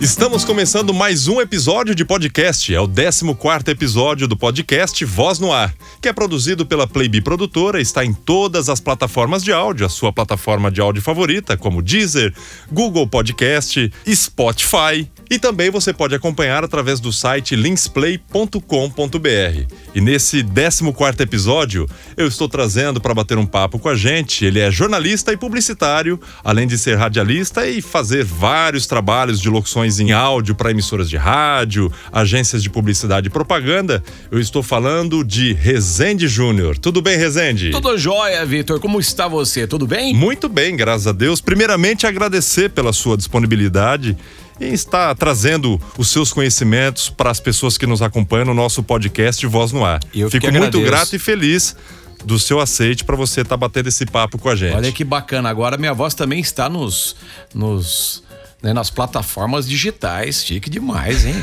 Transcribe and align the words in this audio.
Estamos 0.00 0.44
começando 0.44 0.92
mais 0.94 1.28
um 1.28 1.40
episódio 1.40 1.94
de 1.94 2.04
podcast. 2.04 2.74
É 2.74 2.80
o 2.80 2.88
14 2.88 3.70
episódio 3.70 4.26
do 4.26 4.36
podcast 4.36 5.04
Voz 5.04 5.38
no 5.38 5.52
Ar, 5.52 5.74
que 6.00 6.08
é 6.08 6.12
produzido 6.12 6.66
pela 6.66 6.86
Playbee 6.86 7.20
Produtora, 7.20 7.80
está 7.80 8.04
em 8.04 8.12
todas 8.12 8.68
as 8.68 8.80
plataformas 8.80 9.44
de 9.44 9.52
áudio, 9.52 9.86
a 9.86 9.88
sua 9.88 10.12
plataforma 10.12 10.70
de 10.70 10.80
áudio 10.80 11.02
favorita, 11.02 11.56
como 11.56 11.82
Deezer, 11.82 12.34
Google 12.72 13.06
Podcast, 13.06 13.92
Spotify. 14.08 15.08
E 15.30 15.38
também 15.38 15.70
você 15.70 15.92
pode 15.92 16.14
acompanhar 16.14 16.64
através 16.64 17.00
do 17.00 17.12
site 17.12 17.54
linksplay.com.br. 17.54 19.74
E 19.94 20.00
nesse 20.00 20.42
14 20.42 21.22
episódio, 21.22 21.86
eu 22.16 22.26
estou 22.26 22.48
trazendo 22.48 23.00
para 23.00 23.14
bater 23.14 23.36
um 23.36 23.46
papo 23.46 23.78
com 23.78 23.88
a 23.88 23.94
gente. 23.94 24.44
Ele 24.44 24.60
é 24.60 24.70
jornalista 24.70 25.32
e 25.32 25.36
publicitário, 25.36 26.18
além 26.42 26.66
de 26.66 26.78
ser 26.78 26.96
radialista 26.96 27.66
e 27.66 27.82
fazer 27.82 28.24
vários 28.24 28.86
trabalhos 28.86 29.40
de 29.40 29.50
locuções 29.50 30.00
em 30.00 30.12
áudio 30.12 30.54
para 30.54 30.70
emissoras 30.70 31.10
de 31.10 31.16
rádio, 31.16 31.92
agências 32.12 32.62
de 32.62 32.70
publicidade 32.70 33.26
e 33.26 33.30
propaganda. 33.30 34.02
Eu 34.30 34.40
estou 34.40 34.62
falando 34.62 35.24
de 35.24 35.52
Rezende 35.52 36.26
Júnior. 36.26 36.78
Tudo 36.78 37.02
bem, 37.02 37.18
Rezende? 37.18 37.70
Tudo 37.70 37.98
jóia, 37.98 38.44
Vitor. 38.46 38.80
Como 38.80 38.98
está 38.98 39.28
você? 39.28 39.66
Tudo 39.66 39.86
bem? 39.86 40.14
Muito 40.14 40.48
bem, 40.48 40.76
graças 40.76 41.06
a 41.06 41.12
Deus. 41.12 41.40
Primeiramente, 41.40 42.06
agradecer 42.06 42.70
pela 42.70 42.92
sua 42.92 43.16
disponibilidade 43.16 44.16
em 44.60 44.72
estar 44.72 45.14
trazendo 45.14 45.80
os 45.96 46.08
seus 46.10 46.32
conhecimentos 46.32 47.08
para 47.08 47.30
as 47.30 47.40
pessoas 47.40 47.78
que 47.78 47.86
nos 47.86 48.02
acompanham 48.02 48.46
no 48.46 48.54
nosso 48.54 48.82
podcast 48.82 49.46
Voz 49.46 49.72
no 49.72 49.84
Ar. 49.84 50.00
Eu 50.14 50.30
Fico 50.30 50.50
muito 50.50 50.80
grato 50.80 51.14
e 51.14 51.18
feliz 51.18 51.76
do 52.24 52.38
seu 52.38 52.60
aceite 52.60 53.04
para 53.04 53.16
você 53.16 53.42
estar 53.42 53.50
tá 53.50 53.56
batendo 53.56 53.88
esse 53.88 54.04
papo 54.04 54.38
com 54.38 54.48
a 54.48 54.56
gente. 54.56 54.74
Olha 54.74 54.92
que 54.92 55.04
bacana. 55.04 55.48
Agora 55.48 55.76
minha 55.76 55.94
voz 55.94 56.14
também 56.14 56.40
está 56.40 56.68
nos 56.68 57.16
nos 57.54 58.22
né, 58.62 58.72
nas 58.72 58.90
plataformas 58.90 59.68
digitais. 59.68 60.44
Chique 60.44 60.68
demais, 60.68 61.24
hein? 61.24 61.34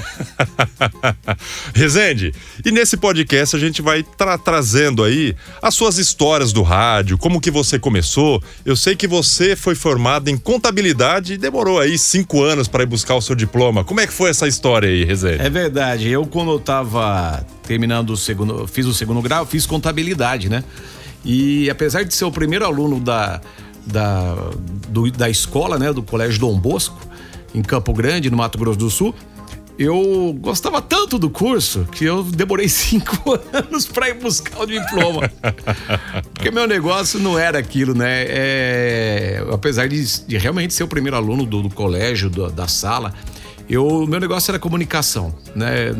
Rezende, 1.73 2.33
e 2.63 2.71
nesse 2.71 2.97
podcast 2.97 3.55
a 3.55 3.59
gente 3.59 3.81
vai 3.81 4.03
tra 4.03 4.37
trazendo 4.37 5.03
aí 5.03 5.35
as 5.61 5.73
suas 5.73 5.97
histórias 5.97 6.51
do 6.51 6.61
rádio, 6.61 7.17
como 7.17 7.39
que 7.39 7.49
você 7.49 7.79
começou. 7.79 8.43
Eu 8.65 8.75
sei 8.75 8.95
que 8.95 9.07
você 9.07 9.55
foi 9.55 9.75
formado 9.75 10.29
em 10.29 10.37
contabilidade 10.37 11.33
e 11.33 11.37
demorou 11.37 11.79
aí 11.79 11.97
cinco 11.97 12.43
anos 12.43 12.67
para 12.67 12.83
ir 12.83 12.87
buscar 12.87 13.15
o 13.15 13.21
seu 13.21 13.35
diploma. 13.35 13.83
Como 13.83 13.99
é 13.99 14.07
que 14.07 14.13
foi 14.13 14.29
essa 14.29 14.47
história 14.47 14.89
aí, 14.89 15.05
Rezende? 15.05 15.41
É 15.41 15.49
verdade. 15.49 16.09
Eu, 16.09 16.25
quando 16.25 16.51
eu 16.51 16.59
tava 16.59 17.45
terminando 17.63 18.11
o 18.11 18.17
segundo, 18.17 18.67
fiz 18.67 18.85
o 18.85 18.93
segundo 18.93 19.21
grau, 19.21 19.45
fiz 19.45 19.65
contabilidade, 19.65 20.49
né? 20.49 20.63
E 21.23 21.69
apesar 21.69 22.03
de 22.03 22.13
ser 22.13 22.25
o 22.25 22.31
primeiro 22.31 22.65
aluno 22.65 22.99
da 22.99 23.41
da, 23.85 24.35
do, 24.89 25.09
da 25.11 25.29
escola, 25.29 25.77
né, 25.77 25.93
do 25.93 26.01
Colégio 26.01 26.39
Dom 26.39 26.57
Bosco, 26.57 26.97
em 27.53 27.61
Campo 27.61 27.93
Grande, 27.93 28.29
no 28.29 28.37
Mato 28.37 28.57
Grosso 28.57 28.79
do 28.79 28.89
Sul. 28.89 29.15
Eu 29.77 30.33
gostava 30.39 30.81
tanto 30.81 31.19
do 31.19 31.29
curso 31.29 31.85
que 31.91 32.05
eu 32.05 32.23
demorei 32.23 32.67
cinco 32.69 33.37
anos 33.51 33.85
para 33.85 34.09
ir 34.09 34.13
buscar 34.15 34.61
o 34.61 34.65
diploma. 34.65 35.29
Porque 36.33 36.49
meu 36.49 36.65
negócio 36.65 37.19
não 37.19 37.37
era 37.37 37.59
aquilo, 37.59 37.93
né? 37.93 38.23
É, 38.27 39.45
apesar 39.51 39.87
de, 39.87 40.25
de, 40.25 40.37
realmente 40.37 40.73
ser 40.73 40.83
o 40.83 40.87
primeiro 40.87 41.17
aluno 41.17 41.45
do, 41.45 41.61
do 41.61 41.69
colégio, 41.69 42.29
do, 42.29 42.49
da 42.49 42.69
sala, 42.69 43.13
eu, 43.69 44.07
meu 44.07 44.19
negócio 44.19 44.51
era 44.51 44.59
comunicação, 44.59 45.35
né? 45.53 45.93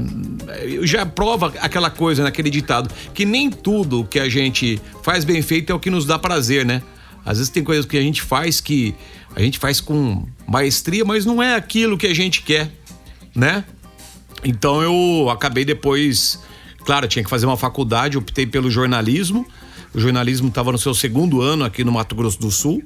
Eu 0.64 0.88
já 0.88 1.06
prova 1.06 1.52
aquela 1.60 1.90
coisa 1.90 2.24
naquele 2.24 2.50
ditado 2.50 2.90
que 3.14 3.26
nem 3.26 3.50
tudo 3.50 4.06
que 4.06 4.20
a 4.20 4.30
gente 4.30 4.82
faz 5.04 5.26
bem 5.26 5.42
feito 5.42 5.72
é 5.72 5.76
o 5.76 5.80
que 5.80 5.90
nos 5.90 6.06
dá 6.06 6.18
prazer, 6.18 6.66
né? 6.66 6.82
Às 7.26 7.38
vezes 7.38 7.50
tem 7.50 7.64
coisas 7.64 7.86
que 7.86 7.98
a 7.98 8.02
gente 8.02 8.22
faz 8.22 8.62
que 8.62 8.94
a 9.36 9.42
gente 9.42 9.60
faz 9.60 9.82
com 9.82 10.26
maestria, 10.48 11.04
mas 11.04 11.26
não 11.26 11.42
é 11.42 11.56
aquilo 11.56 11.98
que 11.98 12.08
a 12.08 12.14
gente 12.14 12.42
quer, 12.42 12.72
né? 13.36 13.66
Então 14.44 14.82
eu 14.82 15.30
acabei 15.30 15.66
depois, 15.66 16.40
claro, 16.86 17.08
tinha 17.08 17.24
que 17.24 17.30
fazer 17.30 17.46
uma 17.46 17.58
faculdade, 17.58 18.18
optei 18.18 18.46
pelo 18.46 18.70
jornalismo. 18.70 19.46
O 19.94 20.00
jornalismo 20.00 20.50
estava 20.50 20.72
no 20.72 20.78
seu 20.78 20.94
segundo 20.94 21.42
ano 21.42 21.66
aqui 21.66 21.84
no 21.84 21.92
Mato 21.92 22.16
Grosso 22.16 22.40
do 22.40 22.52
Sul. 22.52 22.84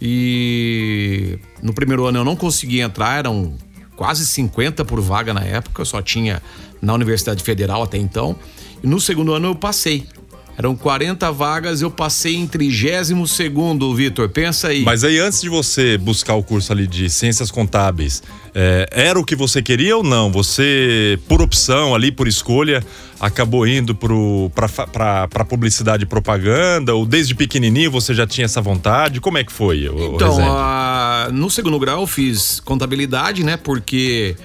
E 0.00 1.38
no 1.62 1.72
primeiro 1.74 2.06
ano 2.06 2.18
eu 2.18 2.24
não 2.24 2.36
consegui 2.36 2.80
entrar, 2.80 3.18
eram 3.18 3.56
quase 3.96 4.26
50 4.26 4.84
por 4.84 5.00
vaga 5.00 5.32
na 5.32 5.42
época, 5.42 5.84
só 5.84 6.02
tinha 6.02 6.42
na 6.80 6.94
Universidade 6.94 7.42
Federal 7.42 7.82
até 7.82 7.98
então. 7.98 8.36
E 8.82 8.86
no 8.86 9.00
segundo 9.00 9.32
ano 9.32 9.48
eu 9.48 9.54
passei. 9.54 10.06
Eram 10.56 10.76
40 10.76 11.32
vagas, 11.32 11.82
eu 11.82 11.90
passei 11.90 12.36
em 12.36 12.46
32 12.46 13.28
segundo, 13.28 13.92
Vitor. 13.94 14.28
Pensa 14.28 14.68
aí. 14.68 14.84
Mas 14.84 15.02
aí, 15.02 15.18
antes 15.18 15.40
de 15.40 15.48
você 15.48 15.98
buscar 15.98 16.34
o 16.34 16.44
curso 16.44 16.72
ali 16.72 16.86
de 16.86 17.10
ciências 17.10 17.50
contábeis, 17.50 18.22
é, 18.54 18.88
era 18.92 19.18
o 19.18 19.24
que 19.24 19.34
você 19.34 19.60
queria 19.60 19.96
ou 19.96 20.04
não? 20.04 20.30
Você, 20.30 21.18
por 21.26 21.42
opção 21.42 21.92
ali, 21.92 22.12
por 22.12 22.28
escolha, 22.28 22.84
acabou 23.18 23.66
indo 23.66 23.96
para 23.96 25.44
publicidade 25.44 26.04
e 26.04 26.06
propaganda? 26.06 26.94
Ou 26.94 27.04
desde 27.04 27.34
pequenininho 27.34 27.90
você 27.90 28.14
já 28.14 28.26
tinha 28.26 28.44
essa 28.44 28.60
vontade? 28.60 29.20
Como 29.20 29.36
é 29.36 29.42
que 29.42 29.52
foi? 29.52 29.88
O, 29.88 30.14
então, 30.14 30.38
a, 30.40 31.30
no 31.32 31.50
segundo 31.50 31.80
grau 31.80 32.02
eu 32.02 32.06
fiz 32.06 32.60
contabilidade, 32.60 33.42
né? 33.42 33.56
Porque 33.56 34.36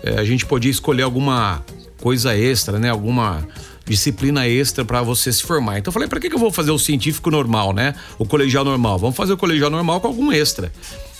é, 0.00 0.20
a 0.20 0.24
gente 0.24 0.46
podia 0.46 0.70
escolher 0.70 1.02
alguma 1.02 1.64
coisa 2.00 2.36
extra, 2.36 2.78
né? 2.78 2.88
Alguma 2.88 3.46
disciplina 3.86 4.46
extra 4.46 4.84
para 4.84 5.00
você 5.02 5.32
se 5.32 5.42
formar. 5.42 5.78
Então 5.78 5.90
eu 5.90 5.92
falei, 5.92 6.08
para 6.08 6.20
que, 6.20 6.28
que 6.28 6.34
eu 6.34 6.40
vou 6.40 6.50
fazer 6.50 6.70
o 6.70 6.78
científico 6.78 7.30
normal, 7.30 7.72
né? 7.72 7.94
O 8.18 8.26
colegial 8.26 8.64
normal. 8.64 8.98
Vamos 8.98 9.16
fazer 9.16 9.32
o 9.32 9.36
colegial 9.36 9.70
normal 9.70 10.00
com 10.00 10.08
algum 10.08 10.32
extra. 10.32 10.72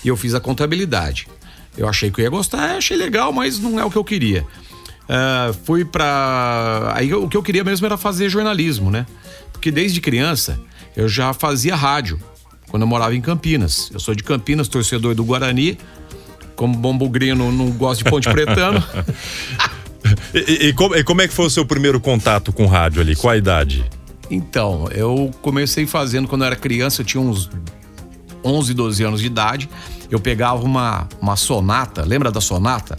E 0.04 0.08
eu 0.08 0.16
fiz 0.16 0.34
a 0.34 0.40
contabilidade. 0.40 1.28
Eu 1.76 1.88
achei 1.88 2.10
que 2.10 2.20
eu 2.20 2.24
ia 2.24 2.30
gostar, 2.30 2.76
achei 2.76 2.96
legal, 2.96 3.32
mas 3.32 3.58
não 3.58 3.78
é 3.78 3.84
o 3.84 3.90
que 3.90 3.96
eu 3.96 4.04
queria. 4.04 4.46
Uh, 5.04 5.54
fui 5.64 5.84
para 5.84 6.92
aí 6.96 7.14
o 7.14 7.28
que 7.28 7.36
eu 7.36 7.42
queria 7.42 7.62
mesmo 7.62 7.86
era 7.86 7.96
fazer 7.96 8.28
jornalismo, 8.28 8.90
né? 8.90 9.06
Porque 9.52 9.70
desde 9.70 10.00
criança 10.00 10.58
eu 10.96 11.08
já 11.08 11.32
fazia 11.32 11.76
rádio 11.76 12.18
quando 12.68 12.82
eu 12.82 12.88
morava 12.88 13.14
em 13.14 13.20
Campinas. 13.20 13.90
Eu 13.92 14.00
sou 14.00 14.14
de 14.14 14.24
Campinas, 14.24 14.66
torcedor 14.66 15.14
do 15.14 15.24
Guarani. 15.24 15.78
Como 16.56 16.74
bom 16.76 16.96
bugrino, 16.96 17.52
não 17.52 17.70
gosto 17.70 18.02
de 18.02 18.10
ponte 18.10 18.28
pretano. 18.28 18.82
E, 20.34 20.68
e, 20.68 20.72
como, 20.72 20.94
e, 20.94 21.04
como, 21.04 21.22
é 21.22 21.28
que 21.28 21.34
foi 21.34 21.46
o 21.46 21.50
seu 21.50 21.64
primeiro 21.64 22.00
contato 22.00 22.52
com 22.52 22.66
rádio 22.66 23.00
ali? 23.00 23.16
Qual 23.16 23.32
a 23.32 23.36
idade? 23.36 23.84
Então, 24.30 24.88
eu 24.92 25.30
comecei 25.42 25.86
fazendo 25.86 26.28
quando 26.28 26.42
eu 26.42 26.46
era 26.46 26.56
criança, 26.56 27.02
eu 27.02 27.06
tinha 27.06 27.20
uns 27.20 27.50
11, 28.44 28.74
12 28.74 29.02
anos 29.04 29.20
de 29.20 29.26
idade. 29.26 29.68
Eu 30.10 30.20
pegava 30.20 30.62
uma, 30.62 31.08
uma 31.20 31.36
sonata, 31.36 32.04
lembra 32.04 32.30
da 32.30 32.40
sonata? 32.40 32.96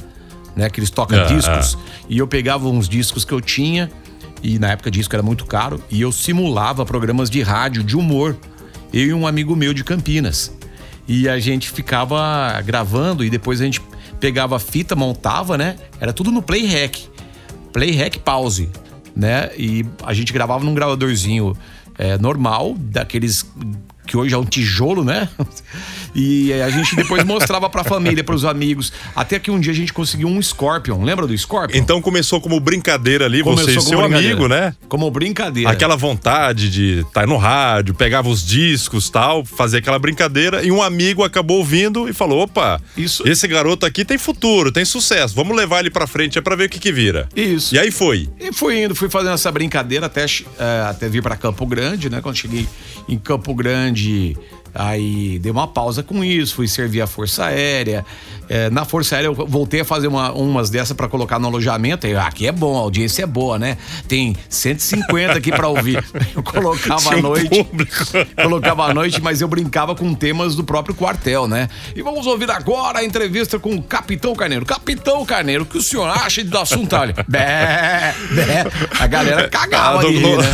Né, 0.55 0.69
que 0.71 0.79
eles 0.79 0.89
tocam 0.89 1.19
ah, 1.19 1.25
discos. 1.25 1.77
Ah. 1.79 2.03
E 2.09 2.17
eu 2.17 2.27
pegava 2.27 2.67
uns 2.67 2.89
discos 2.89 3.23
que 3.23 3.31
eu 3.31 3.39
tinha, 3.39 3.91
e 4.41 4.57
na 4.57 4.71
época 4.71 4.89
disco 4.89 5.15
era 5.15 5.21
muito 5.21 5.45
caro, 5.45 5.79
e 5.89 6.01
eu 6.01 6.11
simulava 6.11 6.83
programas 6.83 7.29
de 7.29 7.43
rádio, 7.43 7.83
de 7.83 7.95
humor. 7.95 8.35
Eu 8.91 9.07
e 9.07 9.13
um 9.13 9.27
amigo 9.27 9.55
meu 9.55 9.73
de 9.73 9.83
Campinas. 9.83 10.51
E 11.07 11.29
a 11.29 11.39
gente 11.39 11.69
ficava 11.69 12.59
gravando 12.65 13.23
e 13.23 13.29
depois 13.29 13.61
a 13.61 13.65
gente 13.65 13.81
pegava 14.19 14.55
a 14.55 14.59
fita, 14.59 14.95
montava, 14.95 15.57
né? 15.57 15.77
Era 15.99 16.13
tudo 16.13 16.31
no 16.31 16.41
Playhack. 16.41 17.07
Playhack 17.71 18.19
pause, 18.19 18.69
né? 19.15 19.49
E 19.57 19.85
a 20.03 20.13
gente 20.13 20.33
gravava 20.33 20.63
num 20.63 20.73
gravadorzinho 20.73 21.55
é, 21.97 22.17
normal, 22.17 22.75
daqueles 22.77 23.45
que 24.07 24.17
hoje 24.17 24.33
é 24.33 24.37
um 24.37 24.45
tijolo, 24.45 25.03
né? 25.03 25.29
E 26.15 26.51
a 26.53 26.69
gente 26.71 26.95
depois 26.95 27.23
mostrava 27.23 27.69
pra 27.69 27.83
família, 27.83 28.23
pros 28.23 28.43
amigos. 28.43 28.91
Até 29.15 29.37
que 29.37 29.51
um 29.51 29.59
dia 29.59 29.71
a 29.71 29.75
gente 29.75 29.93
conseguiu 29.93 30.27
um 30.27 30.41
Scorpion. 30.41 31.03
Lembra 31.03 31.27
do 31.27 31.37
Scorpion? 31.37 31.77
Então 31.77 32.01
começou 32.01 32.41
como 32.41 32.59
brincadeira 32.59 33.25
ali, 33.25 33.43
começou 33.43 33.65
você 33.65 33.77
e 33.77 33.81
seu 33.81 34.03
amigo, 34.03 34.47
né? 34.47 34.73
Como 34.87 35.11
brincadeira. 35.11 35.69
Aquela 35.69 35.95
vontade 35.95 36.71
de 36.71 36.99
estar 37.01 37.21
tá 37.21 37.27
no 37.27 37.37
rádio, 37.37 37.93
pegava 37.93 38.29
os 38.29 38.43
discos 38.43 39.11
tal, 39.11 39.45
fazer 39.45 39.77
aquela 39.77 39.99
brincadeira. 39.99 40.63
E 40.63 40.71
um 40.71 40.81
amigo 40.81 41.23
acabou 41.23 41.57
ouvindo 41.57 42.09
e 42.09 42.13
falou: 42.13 42.41
opa, 42.43 42.81
Isso. 42.97 43.27
esse 43.27 43.47
garoto 43.47 43.85
aqui 43.85 44.03
tem 44.03 44.17
futuro, 44.17 44.71
tem 44.71 44.85
sucesso. 44.85 45.35
Vamos 45.35 45.55
levar 45.55 45.81
ele 45.81 45.91
pra 45.91 46.07
frente 46.07 46.39
é 46.39 46.41
pra 46.41 46.55
ver 46.55 46.65
o 46.65 46.69
que 46.69 46.79
que 46.79 46.91
vira. 46.91 47.29
Isso. 47.35 47.75
E 47.75 47.79
aí 47.79 47.91
foi. 47.91 48.29
E 48.39 48.51
fui 48.51 48.83
indo, 48.83 48.95
fui 48.95 49.09
fazendo 49.09 49.33
essa 49.33 49.51
brincadeira 49.51 50.07
até, 50.07 50.25
uh, 50.25 50.89
até 50.89 51.07
vir 51.07 51.21
pra 51.21 51.35
Campo 51.35 51.65
Grande, 51.67 52.09
né? 52.09 52.21
Quando 52.21 52.37
cheguei 52.37 52.67
em 53.07 53.17
Campo 53.17 53.53
Grande 53.53 53.96
de 53.97 54.35
Aí 54.73 55.39
dei 55.39 55.51
uma 55.51 55.67
pausa 55.67 56.03
com 56.03 56.23
isso, 56.23 56.55
fui 56.55 56.67
servir 56.67 57.01
a 57.01 57.07
Força 57.07 57.45
Aérea. 57.45 58.05
É, 58.49 58.69
na 58.69 58.85
Força 58.85 59.15
Aérea 59.15 59.27
eu 59.27 59.33
voltei 59.33 59.81
a 59.81 59.85
fazer 59.85 60.07
uma, 60.07 60.31
umas 60.31 60.69
dessas 60.69 60.95
para 60.95 61.07
colocar 61.07 61.39
no 61.39 61.47
alojamento. 61.47 62.05
Aí, 62.05 62.15
ah, 62.15 62.27
aqui 62.27 62.47
é 62.47 62.51
bom, 62.51 62.77
a 62.77 62.81
audiência 62.81 63.23
é 63.23 63.25
boa, 63.25 63.57
né? 63.57 63.77
Tem 64.07 64.35
150 64.49 65.33
aqui 65.33 65.51
para 65.51 65.67
ouvir. 65.67 66.03
Eu 66.35 66.43
colocava 66.43 67.15
à 67.15 67.21
noite. 67.21 67.67
colocava 68.41 68.85
à 68.85 68.93
noite, 68.93 69.21
mas 69.21 69.41
eu 69.41 69.47
brincava 69.47 69.95
com 69.95 70.13
temas 70.13 70.55
do 70.55 70.63
próprio 70.63 70.93
quartel, 70.93 71.47
né? 71.47 71.67
E 71.95 72.01
vamos 72.01 72.27
ouvir 72.27 72.49
agora 72.51 72.99
a 72.99 73.03
entrevista 73.03 73.57
com 73.57 73.75
o 73.75 73.81
Capitão 73.81 74.35
Carneiro. 74.35 74.65
Capitão 74.65 75.25
Carneiro, 75.25 75.63
o 75.63 75.65
que 75.65 75.77
o 75.77 75.81
senhor 75.81 76.07
acha 76.07 76.43
do 76.43 76.57
assunto? 76.57 76.95
Olha, 76.95 77.13
bé, 77.27 78.13
bé. 78.31 78.65
A 78.99 79.07
galera 79.07 79.49
cagava 79.49 79.99
ali, 79.99 80.19
né? 80.19 80.45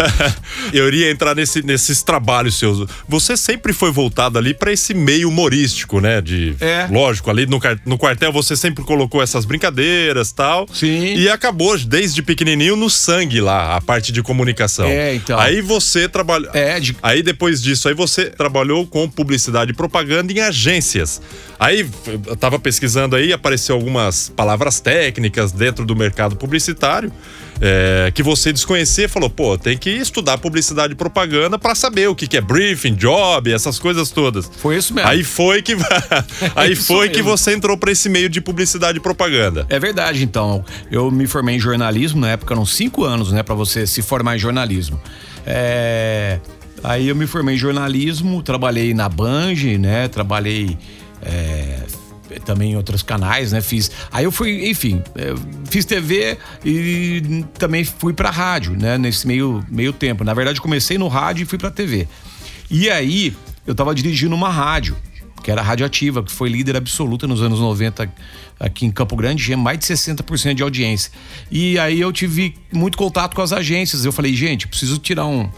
Eu 0.72 0.88
iria 0.88 1.12
entrar 1.12 1.36
nesse, 1.36 1.62
nesses 1.62 2.02
trabalhos 2.02 2.56
seus. 2.56 2.88
Você 3.08 3.36
sempre 3.36 3.74
foi 3.74 3.92
voltado 3.92 4.03
voltado 4.04 4.38
ali 4.38 4.54
para 4.54 4.72
esse 4.72 4.94
meio 4.94 5.30
humorístico, 5.30 6.02
né? 6.02 6.20
De, 6.20 6.56
é. 6.60 6.88
Lógico, 6.92 7.30
ali 7.30 7.46
no, 7.46 7.60
no 7.86 7.98
quartel 7.98 8.32
você 8.32 8.56
sempre 8.56 8.84
colocou 8.84 9.24
essas 9.24 9.46
brincadeiras 9.46 10.32
tal. 10.32 10.68
Sim. 10.74 11.16
E 11.16 11.30
acabou 11.30 11.78
desde 11.78 12.22
pequenininho 12.22 12.76
no 12.76 12.90
sangue 12.90 13.40
lá, 13.40 13.76
a 13.76 13.82
parte 13.82 14.12
de 14.12 14.22
comunicação. 14.22 14.88
É, 14.88 15.16
então. 15.16 15.40
Aí 15.40 15.62
você 15.62 16.10
trabalhou. 16.10 16.52
É, 16.54 16.80
de... 16.80 16.96
Aí 17.02 17.24
depois 17.24 17.62
disso, 17.62 17.88
aí 17.88 17.94
você 17.94 18.26
trabalhou 18.26 18.86
com 18.86 19.10
publicidade 19.10 19.72
e 19.72 19.74
propaganda 19.74 20.34
em 20.34 20.40
agências. 20.40 21.22
Aí 21.58 21.88
eu 22.28 22.36
tava 22.36 22.60
pesquisando 22.60 23.16
aí, 23.16 23.32
apareceu 23.32 23.76
algumas 23.76 24.30
palavras 24.30 24.82
técnicas 24.82 25.52
dentro 25.54 25.86
do 25.86 25.96
mercado 25.96 26.36
publicitário 26.36 27.12
é, 27.66 28.12
que 28.12 28.22
você 28.22 28.52
desconhecia, 28.52 29.08
falou, 29.08 29.30
pô, 29.30 29.58
tem 29.58 29.78
que 29.78 29.90
estudar 29.90 30.38
publicidade 30.38 30.92
e 30.92 30.96
propaganda 30.98 31.58
para 31.58 31.74
saber 31.74 32.10
o 32.10 32.16
que, 32.16 32.28
que 32.28 32.36
é 32.36 32.42
briefing, 32.42 32.94
job, 32.94 33.50
essas 33.50 33.80
coisas 33.80 34.12
todas. 34.12 34.52
Foi 34.58 34.76
isso 34.76 34.94
mesmo. 34.94 35.10
Aí 35.10 35.24
foi 35.24 35.62
que 35.62 35.78
aí 36.58 36.76
foi 36.76 37.08
que 37.08 37.22
você 37.22 37.54
entrou 37.54 37.78
para 37.78 37.90
esse 37.90 38.10
meio 38.10 38.28
de 38.28 38.42
publicidade 38.42 38.98
e 38.98 39.02
propaganda. 39.02 39.66
É 39.70 39.80
verdade, 39.80 40.26
então. 40.26 40.66
Eu 40.92 41.10
me 41.10 41.26
formei 41.26 41.56
em 41.56 41.60
jornalismo 41.60 42.20
na 42.20 42.32
época, 42.32 42.54
eram 42.54 42.66
cinco 42.66 43.06
anos, 43.06 43.32
né, 43.32 43.42
para 43.42 43.56
você 43.56 43.88
se 43.88 44.02
formar 44.02 44.36
em 44.36 44.40
jornalismo. 44.40 45.02
É... 45.46 46.42
Aí 46.84 47.08
eu 47.08 47.16
me 47.16 47.26
formei 47.26 47.56
em 47.56 47.58
jornalismo, 47.58 48.44
trabalhei 48.44 48.94
na 48.94 49.08
Bange, 49.08 49.78
né? 49.78 50.10
Trabalhei 50.10 50.78
é, 51.22 51.80
também 52.40 52.72
em 52.72 52.76
outros 52.76 53.04
canais, 53.04 53.52
né? 53.52 53.62
Fiz. 53.62 53.92
Aí 54.12 54.26
eu 54.26 54.32
fui, 54.32 54.70
enfim, 54.70 55.02
é, 55.16 55.34
fiz 55.70 55.86
TV 55.86 56.38
e 56.64 57.46
também 57.58 57.84
fui 57.84 58.14
para 58.14 58.30
rádio, 58.30 58.74
né? 58.74 58.98
Nesse 58.98 59.28
meio, 59.28 59.64
meio 59.70 59.94
tempo. 59.94 60.24
Na 60.24 60.34
verdade, 60.34 60.62
comecei 60.62 60.98
no 60.98 61.08
rádio 61.08 61.44
e 61.44 61.46
fui 61.46 61.58
para 61.58 61.72
TV. 61.72 62.08
E 62.70 62.90
aí 62.90 63.36
eu 63.66 63.76
tava 63.76 63.94
dirigindo 63.94 64.36
uma 64.36 64.50
rádio, 64.50 64.96
que 65.44 65.52
era 65.52 65.62
Radioativa, 65.62 66.24
que 66.24 66.32
foi 66.32 66.50
líder 66.50 66.76
absoluta 66.78 67.28
nos 67.28 67.42
anos 67.42 67.60
90 67.60 68.12
aqui 68.60 68.86
em 68.86 68.92
Campo 68.92 69.16
Grande, 69.16 69.44
tinha 69.44 69.58
mais 69.58 69.78
de 69.78 69.86
60% 69.86 70.54
de 70.54 70.64
audiência. 70.64 71.12
E 71.52 71.78
aí 71.78 72.00
eu 72.00 72.12
tive 72.12 72.56
muito 72.72 72.98
contato 72.98 73.36
com 73.36 73.42
as 73.42 73.52
agências. 73.52 74.06
Eu 74.06 74.12
falei, 74.12 74.34
gente, 74.34 74.68
preciso 74.68 74.98
tirar 75.00 75.26
um, 75.26 75.50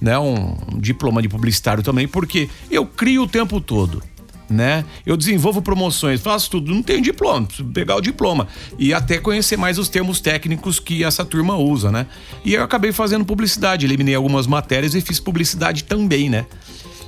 né, 0.00 0.18
um 0.18 0.56
diploma 0.78 1.22
de 1.22 1.28
publicitário 1.28 1.82
também, 1.82 2.06
porque 2.06 2.48
eu 2.70 2.86
crio 2.86 3.22
o 3.22 3.28
tempo 3.28 3.60
todo 3.60 4.02
né? 4.50 4.84
Eu 5.06 5.16
desenvolvo 5.16 5.62
promoções, 5.62 6.20
faço 6.20 6.50
tudo, 6.50 6.74
não 6.74 6.82
tenho 6.82 7.00
diploma, 7.00 7.46
preciso 7.46 7.68
pegar 7.68 7.96
o 7.96 8.00
diploma 8.00 8.48
e 8.78 8.92
até 8.92 9.18
conhecer 9.18 9.56
mais 9.56 9.78
os 9.78 9.88
termos 9.88 10.20
técnicos 10.20 10.80
que 10.80 11.04
essa 11.04 11.24
turma 11.24 11.56
usa, 11.56 11.90
né? 11.92 12.06
E 12.44 12.54
eu 12.54 12.62
acabei 12.64 12.92
fazendo 12.92 13.24
publicidade, 13.24 13.86
eliminei 13.86 14.14
algumas 14.14 14.46
matérias 14.46 14.94
e 14.94 15.00
fiz 15.00 15.20
publicidade 15.20 15.84
também, 15.84 16.28
né? 16.28 16.46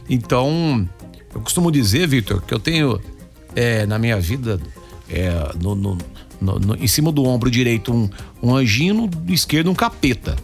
Então, 0.09 0.89
eu 1.35 1.41
costumo 1.41 1.71
dizer, 1.73 2.06
Victor, 2.06 2.41
que 2.43 2.55
eu 2.55 2.61
tenho 2.61 3.00
é, 3.56 3.85
na 3.87 3.99
minha 3.99 4.21
vida 4.21 4.61
é, 5.11 5.31
no, 5.61 5.75
no, 5.75 5.99
no, 6.41 6.77
em 6.77 6.87
cima 6.87 7.11
do 7.11 7.25
ombro 7.25 7.50
direito 7.50 7.93
um, 7.93 8.09
um 8.43 8.55
anjinho, 8.55 8.95
no 8.95 9.35
esquerdo 9.35 9.71
um 9.71 9.75
capeta. 9.75 10.37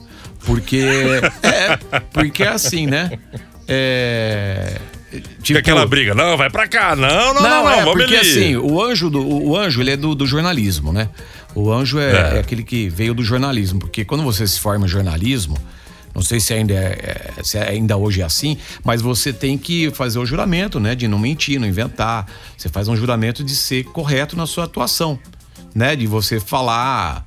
Porque 0.45 0.83
é, 1.43 1.77
porque 2.13 2.43
é 2.43 2.49
assim, 2.49 2.87
né? 2.87 3.19
É, 3.67 4.81
Tipo, 5.43 5.59
aquela 5.59 5.87
briga, 5.87 6.15
não, 6.15 6.37
vai 6.37 6.51
pra 6.51 6.69
cá, 6.69 6.95
não, 6.95 7.33
não, 7.33 7.43
não, 7.43 7.43
não, 7.43 7.71
é, 7.71 7.77
vamos 7.85 7.93
porque 7.93 8.15
ali. 8.15 8.29
assim, 8.29 8.57
o 8.57 8.83
anjo, 8.83 9.09
do, 9.09 9.27
o 9.27 9.57
anjo, 9.57 9.81
ele 9.81 9.93
é 9.93 9.97
do, 9.97 10.15
do 10.15 10.27
jornalismo, 10.27 10.93
né? 10.93 11.09
O 11.55 11.73
anjo 11.73 11.99
é, 11.99 12.11
é. 12.11 12.37
é, 12.37 12.41
aquele 12.41 12.63
que 12.63 12.91
veio 12.91 13.15
do 13.15 13.23
jornalismo, 13.25 13.79
porque 13.79 14.05
quando 14.05 14.23
você 14.23 14.47
se 14.47 14.61
forma 14.61 14.85
em 14.85 14.89
jornalismo, 14.89 15.57
não 16.15 16.21
sei 16.21 16.41
se 16.41 16.53
ainda, 16.53 16.75
é, 16.75 17.33
é, 17.39 17.43
se 17.43 17.57
ainda 17.57 17.97
hoje 17.97 18.21
é 18.21 18.25
assim, 18.25 18.59
mas 18.85 19.01
você 19.01 19.33
tem 19.33 19.57
que 19.57 19.91
fazer 19.93 20.19
o 20.19 20.27
juramento, 20.27 20.79
né? 20.79 20.95
De 20.95 21.09
não 21.09 21.19
mentir, 21.19 21.59
não 21.59 21.67
inventar. 21.67 22.27
Você 22.57 22.69
faz 22.69 22.87
um 22.89 22.97
juramento 22.97 23.43
de 23.43 23.55
ser 23.55 23.85
correto 23.85 24.37
na 24.37 24.47
sua 24.47 24.65
atuação, 24.65 25.19
né? 25.75 25.97
De 25.97 26.07
você 26.07 26.39
falar 26.39 27.25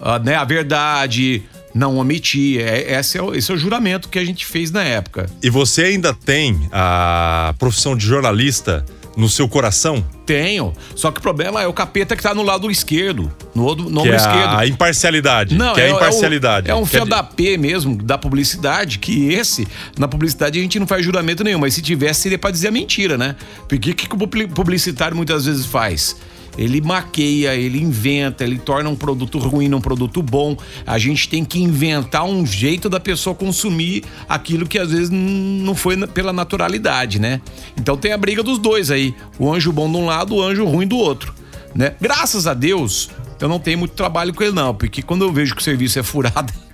uh, 0.00 0.24
né, 0.24 0.34
a 0.34 0.44
verdade, 0.44 1.42
não 1.74 1.96
omitir. 1.98 2.60
É, 2.60 2.98
esse, 2.98 3.18
é 3.18 3.22
o, 3.22 3.34
esse 3.34 3.50
é 3.50 3.54
o 3.54 3.58
juramento 3.58 4.08
que 4.08 4.18
a 4.18 4.24
gente 4.24 4.44
fez 4.46 4.70
na 4.70 4.82
época. 4.82 5.26
E 5.42 5.50
você 5.50 5.84
ainda 5.84 6.14
tem 6.14 6.68
a 6.72 7.54
profissão 7.58 7.96
de 7.96 8.04
jornalista 8.04 8.84
no 9.16 9.28
seu 9.28 9.48
coração? 9.48 10.04
Tenho. 10.24 10.72
Só 10.94 11.10
que 11.10 11.18
o 11.18 11.22
problema 11.22 11.62
é 11.62 11.66
o 11.66 11.72
capeta 11.72 12.16
que 12.16 12.22
tá 12.22 12.34
no 12.34 12.42
lado 12.42 12.70
esquerdo. 12.70 13.30
No, 13.54 13.74
no 13.74 14.00
ombro 14.00 14.12
é 14.12 14.16
esquerdo. 14.16 14.56
A 14.56 14.66
imparcialidade. 14.66 15.56
Não, 15.56 15.74
que 15.74 15.80
é, 15.80 15.86
a 15.86 15.90
imparcialidade. 15.90 16.70
É, 16.70 16.74
o, 16.74 16.78
é 16.78 16.80
um 16.80 16.86
fio 16.86 17.04
da 17.04 17.22
P 17.22 17.56
mesmo, 17.56 17.96
da 17.96 18.16
publicidade, 18.16 18.98
que 18.98 19.32
esse, 19.32 19.66
na 19.98 20.08
publicidade 20.08 20.58
a 20.58 20.62
gente 20.62 20.78
não 20.78 20.86
faz 20.86 21.04
juramento 21.04 21.44
nenhum, 21.44 21.58
mas 21.58 21.74
se 21.74 21.82
tivesse 21.82 22.22
seria 22.22 22.38
pra 22.38 22.50
dizer 22.50 22.68
a 22.68 22.70
mentira, 22.70 23.18
né? 23.18 23.36
Porque 23.68 23.90
o 23.90 23.94
que, 23.94 24.08
que 24.08 24.14
o 24.14 24.48
publicitário 24.48 25.16
muitas 25.16 25.46
vezes 25.46 25.66
faz? 25.66 26.16
Ele 26.60 26.82
maqueia, 26.82 27.54
ele 27.54 27.80
inventa, 27.80 28.44
ele 28.44 28.58
torna 28.58 28.90
um 28.90 28.94
produto 28.94 29.38
ruim 29.38 29.66
num 29.66 29.80
produto 29.80 30.22
bom. 30.22 30.54
A 30.86 30.98
gente 30.98 31.26
tem 31.26 31.42
que 31.42 31.58
inventar 31.58 32.24
um 32.24 32.44
jeito 32.44 32.90
da 32.90 33.00
pessoa 33.00 33.34
consumir 33.34 34.04
aquilo 34.28 34.66
que 34.66 34.78
às 34.78 34.90
vezes 34.90 35.08
não 35.08 35.74
foi 35.74 35.96
pela 36.08 36.34
naturalidade, 36.34 37.18
né? 37.18 37.40
Então 37.78 37.96
tem 37.96 38.12
a 38.12 38.18
briga 38.18 38.42
dos 38.42 38.58
dois 38.58 38.90
aí, 38.90 39.14
o 39.38 39.50
anjo 39.50 39.72
bom 39.72 39.90
de 39.90 39.96
um 39.96 40.04
lado, 40.04 40.34
o 40.34 40.42
anjo 40.42 40.66
ruim 40.66 40.86
do 40.86 40.98
outro, 40.98 41.34
né? 41.74 41.94
Graças 41.98 42.46
a 42.46 42.52
Deus, 42.52 43.08
eu 43.40 43.48
não 43.48 43.58
tenho 43.58 43.78
muito 43.78 43.94
trabalho 43.94 44.34
com 44.34 44.42
ele 44.42 44.52
não, 44.52 44.74
porque 44.74 45.00
quando 45.00 45.24
eu 45.24 45.32
vejo 45.32 45.54
que 45.54 45.62
o 45.62 45.64
serviço 45.64 45.98
é 45.98 46.02
furado, 46.02 46.52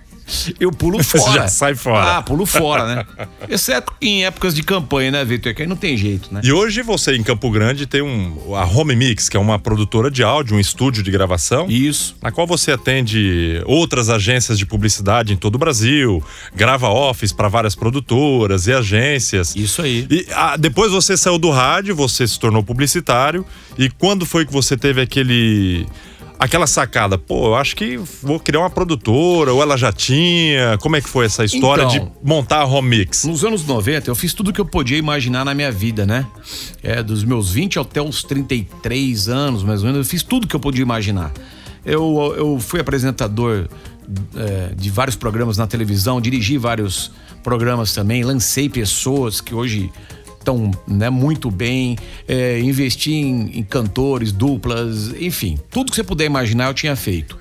eu 0.58 0.70
pulo 0.70 1.02
fora. 1.04 1.32
Já 1.32 1.48
sai 1.48 1.74
fora. 1.74 2.16
Ah, 2.16 2.22
pulo 2.22 2.46
fora, 2.46 2.94
né? 2.94 3.06
Exceto 3.48 3.92
em 4.00 4.24
épocas 4.24 4.54
de 4.54 4.62
campanha, 4.62 5.10
né, 5.10 5.24
Vitor? 5.24 5.54
Que 5.54 5.62
aí 5.62 5.68
não 5.68 5.76
tem 5.76 5.96
jeito, 5.96 6.32
né? 6.32 6.40
E 6.42 6.52
hoje 6.52 6.82
você 6.82 7.16
em 7.16 7.22
Campo 7.22 7.50
Grande 7.50 7.86
tem 7.86 8.02
um, 8.02 8.54
a 8.54 8.64
Home 8.64 8.96
Mix, 8.96 9.28
que 9.28 9.36
é 9.36 9.40
uma 9.40 9.58
produtora 9.58 10.10
de 10.10 10.22
áudio, 10.22 10.56
um 10.56 10.60
estúdio 10.60 11.02
de 11.02 11.10
gravação. 11.10 11.66
Isso. 11.68 12.16
Na 12.22 12.30
qual 12.32 12.46
você 12.46 12.72
atende 12.72 13.62
outras 13.66 14.08
agências 14.10 14.58
de 14.58 14.66
publicidade 14.66 15.32
em 15.32 15.36
todo 15.36 15.54
o 15.54 15.58
Brasil, 15.58 16.22
grava 16.54 16.88
office 16.88 17.32
para 17.32 17.48
várias 17.48 17.74
produtoras 17.74 18.66
e 18.66 18.72
agências. 18.72 19.54
Isso 19.54 19.82
aí. 19.82 20.06
E 20.10 20.26
ah, 20.32 20.56
depois 20.56 20.90
você 20.92 21.16
saiu 21.16 21.38
do 21.38 21.50
rádio, 21.50 21.94
você 21.94 22.26
se 22.26 22.38
tornou 22.38 22.62
publicitário. 22.62 23.44
E 23.78 23.90
quando 23.90 24.26
foi 24.26 24.44
que 24.44 24.52
você 24.52 24.76
teve 24.76 25.00
aquele 25.00 25.86
aquela 26.38 26.66
sacada, 26.66 27.18
pô, 27.18 27.48
eu 27.48 27.54
acho 27.56 27.74
que 27.76 27.96
vou 27.96 28.38
criar 28.38 28.60
uma 28.60 28.70
produtora, 28.70 29.52
ou 29.52 29.62
ela 29.62 29.76
já 29.76 29.92
tinha? 29.92 30.78
Como 30.78 30.96
é 30.96 31.00
que 31.00 31.08
foi 31.08 31.26
essa 31.26 31.44
história 31.44 31.82
então, 31.84 32.06
de 32.06 32.12
montar 32.22 32.58
a 32.58 32.64
Home 32.64 32.88
Mix? 32.88 33.24
Nos 33.24 33.44
anos 33.44 33.64
90, 33.64 34.10
eu 34.10 34.14
fiz 34.14 34.34
tudo 34.34 34.52
que 34.52 34.60
eu 34.60 34.66
podia 34.66 34.98
imaginar 34.98 35.44
na 35.44 35.54
minha 35.54 35.72
vida, 35.72 36.06
né? 36.06 36.26
É, 36.82 37.02
dos 37.02 37.24
meus 37.24 37.50
20 37.50 37.78
até 37.78 38.00
os 38.00 38.22
33 38.22 39.28
anos, 39.28 39.62
mais 39.62 39.80
ou 39.80 39.86
menos, 39.86 40.06
eu 40.06 40.10
fiz 40.10 40.22
tudo 40.22 40.46
que 40.46 40.54
eu 40.54 40.60
podia 40.60 40.82
imaginar. 40.82 41.32
Eu, 41.84 42.34
eu 42.36 42.58
fui 42.60 42.80
apresentador 42.80 43.68
é, 44.36 44.74
de 44.74 44.90
vários 44.90 45.16
programas 45.16 45.56
na 45.56 45.66
televisão, 45.66 46.20
dirigi 46.20 46.58
vários 46.58 47.10
programas 47.42 47.92
também, 47.92 48.24
lancei 48.24 48.68
pessoas 48.68 49.40
que 49.40 49.54
hoje 49.54 49.90
estão 50.46 50.70
né, 50.86 51.10
muito 51.10 51.50
bem, 51.50 51.98
é, 52.28 52.60
investir 52.60 53.12
em, 53.12 53.58
em, 53.58 53.62
cantores, 53.64 54.30
duplas, 54.30 55.08
enfim, 55.18 55.58
tudo 55.68 55.90
que 55.90 55.96
você 55.96 56.04
puder 56.04 56.24
imaginar 56.24 56.68
eu 56.68 56.74
tinha 56.74 56.94
feito. 56.94 57.36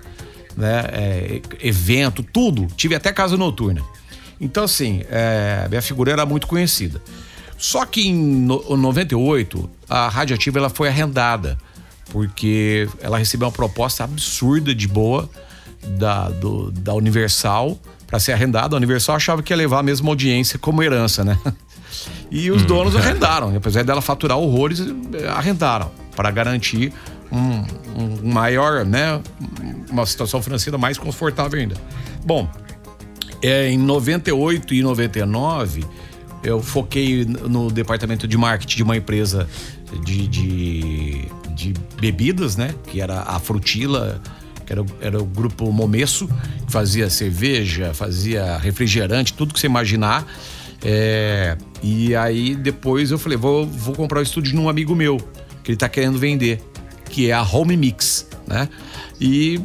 Né? 0.57 0.85
É, 0.91 1.41
evento, 1.61 2.23
tudo. 2.23 2.65
Tive 2.75 2.95
até 2.95 3.13
casa 3.13 3.37
noturna. 3.37 3.81
Então, 4.41 4.63
assim, 4.63 5.01
é, 5.09 5.67
minha 5.69 5.81
figura 5.81 6.11
era 6.11 6.25
muito 6.25 6.47
conhecida. 6.47 7.01
Só 7.57 7.85
que 7.85 8.07
em 8.07 8.15
no, 8.15 8.75
98, 8.75 9.69
a 9.87 10.09
Radioativa 10.09 10.57
ela 10.59 10.69
foi 10.69 10.87
arrendada, 10.87 11.57
porque 12.11 12.89
ela 12.99 13.17
recebeu 13.17 13.47
uma 13.47 13.53
proposta 13.53 14.03
absurda 14.03 14.73
de 14.73 14.87
boa 14.87 15.29
da, 15.97 16.29
do, 16.29 16.71
da 16.71 16.93
Universal 16.93 17.79
para 18.07 18.19
ser 18.19 18.33
arrendada. 18.33 18.75
A 18.75 18.77
Universal 18.77 19.15
achava 19.15 19.43
que 19.43 19.53
ia 19.53 19.57
levar 19.57 19.79
a 19.79 19.83
mesma 19.83 20.09
audiência 20.09 20.59
como 20.59 20.83
herança, 20.83 21.23
né? 21.23 21.39
E 22.31 22.51
os 22.51 22.63
hum. 22.63 22.65
donos 22.65 22.95
arrendaram. 22.97 23.55
Apesar 23.55 23.83
dela 23.83 24.01
faturar 24.01 24.37
horrores, 24.37 24.83
arrendaram 25.35 25.91
para 26.15 26.31
garantir 26.31 26.93
um, 27.31 27.65
um, 28.01 28.31
maior, 28.31 28.85
né? 28.85 29.21
Uma 29.89 30.05
situação 30.05 30.41
financeira 30.41 30.77
mais 30.77 30.97
confortável 30.97 31.59
ainda. 31.59 31.75
Bom, 32.25 32.49
é, 33.41 33.69
em 33.69 33.77
98 33.77 34.73
e 34.73 34.81
99 34.81 35.85
eu 36.43 36.61
foquei 36.61 37.25
no 37.25 37.71
departamento 37.71 38.27
de 38.27 38.37
marketing 38.37 38.77
de 38.77 38.83
uma 38.83 38.95
empresa 38.95 39.47
de, 40.03 40.27
de, 40.27 41.27
de 41.55 41.73
bebidas, 41.99 42.55
né? 42.55 42.73
Que 42.87 43.01
era 43.01 43.21
a 43.21 43.39
Frutila, 43.39 44.21
que 44.65 44.71
era, 44.71 44.85
era 45.01 45.21
o 45.21 45.25
grupo 45.25 45.71
Momesso, 45.71 46.27
que 46.65 46.71
fazia 46.71 47.09
cerveja, 47.09 47.93
fazia 47.93 48.57
refrigerante, 48.57 49.33
tudo 49.33 49.53
que 49.53 49.59
você 49.59 49.67
imaginar. 49.67 50.25
É, 50.83 51.57
e 51.87 52.15
aí 52.15 52.55
depois 52.55 53.11
eu 53.11 53.19
falei, 53.19 53.37
vou, 53.37 53.63
vou 53.63 53.93
comprar 53.93 54.17
o 54.19 54.23
estúdio 54.23 54.51
de 54.51 54.57
um 54.57 54.67
amigo 54.67 54.95
meu, 54.95 55.17
que 55.63 55.69
ele 55.69 55.77
tá 55.77 55.87
querendo 55.87 56.17
vender, 56.17 56.59
que 57.11 57.29
é 57.29 57.33
a 57.33 57.43
Home 57.43 57.77
Mix, 57.77 58.27
né? 58.47 58.67
E 59.21 59.61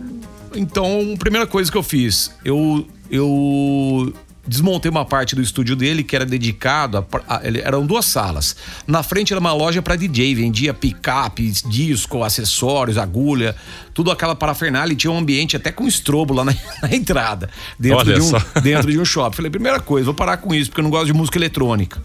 então, 0.55 1.15
a 1.15 1.17
primeira 1.17 1.47
coisa 1.47 1.73
que 1.73 1.79
eu 1.79 1.83
fiz, 1.83 2.31
eu, 2.45 2.87
eu 3.11 4.13
desmontei 4.47 4.91
uma 4.91 5.07
parte 5.07 5.35
do 5.35 5.41
estúdio 5.41 5.75
dele 5.75 6.05
que 6.05 6.15
era 6.15 6.27
dedicado 6.27 6.99
a, 6.99 7.37
a, 7.37 7.41
eram 7.45 7.87
duas 7.87 8.05
salas. 8.05 8.55
Na 8.87 9.03
frente 9.03 9.33
era 9.33 9.41
uma 9.41 9.55
loja 9.55 9.81
para 9.81 9.97
DJ, 9.97 10.35
vendia 10.35 10.75
picapes, 10.75 11.63
disco, 11.67 12.23
acessórios, 12.23 12.99
agulha, 12.99 13.57
tudo 14.01 14.11
aquela 14.11 14.35
parafernália 14.35 14.95
e 14.95 14.97
tinha 14.97 15.11
um 15.11 15.19
ambiente 15.19 15.59
até 15.59 15.71
com 15.71 15.87
estrobo 15.87 16.33
lá 16.33 16.43
na, 16.43 16.55
na 16.83 16.95
entrada, 16.95 17.51
dentro 17.79 18.15
de, 18.15 18.19
um, 18.19 18.31
dentro 18.63 18.91
de 18.91 18.99
um 18.99 19.05
shopping. 19.05 19.37
Falei, 19.37 19.51
primeira 19.51 19.79
coisa, 19.79 20.07
vou 20.07 20.15
parar 20.15 20.39
com 20.39 20.55
isso 20.55 20.71
porque 20.71 20.81
eu 20.81 20.85
não 20.85 20.91
gosto 20.91 21.05
de 21.05 21.13
música 21.13 21.37
eletrônica. 21.37 22.03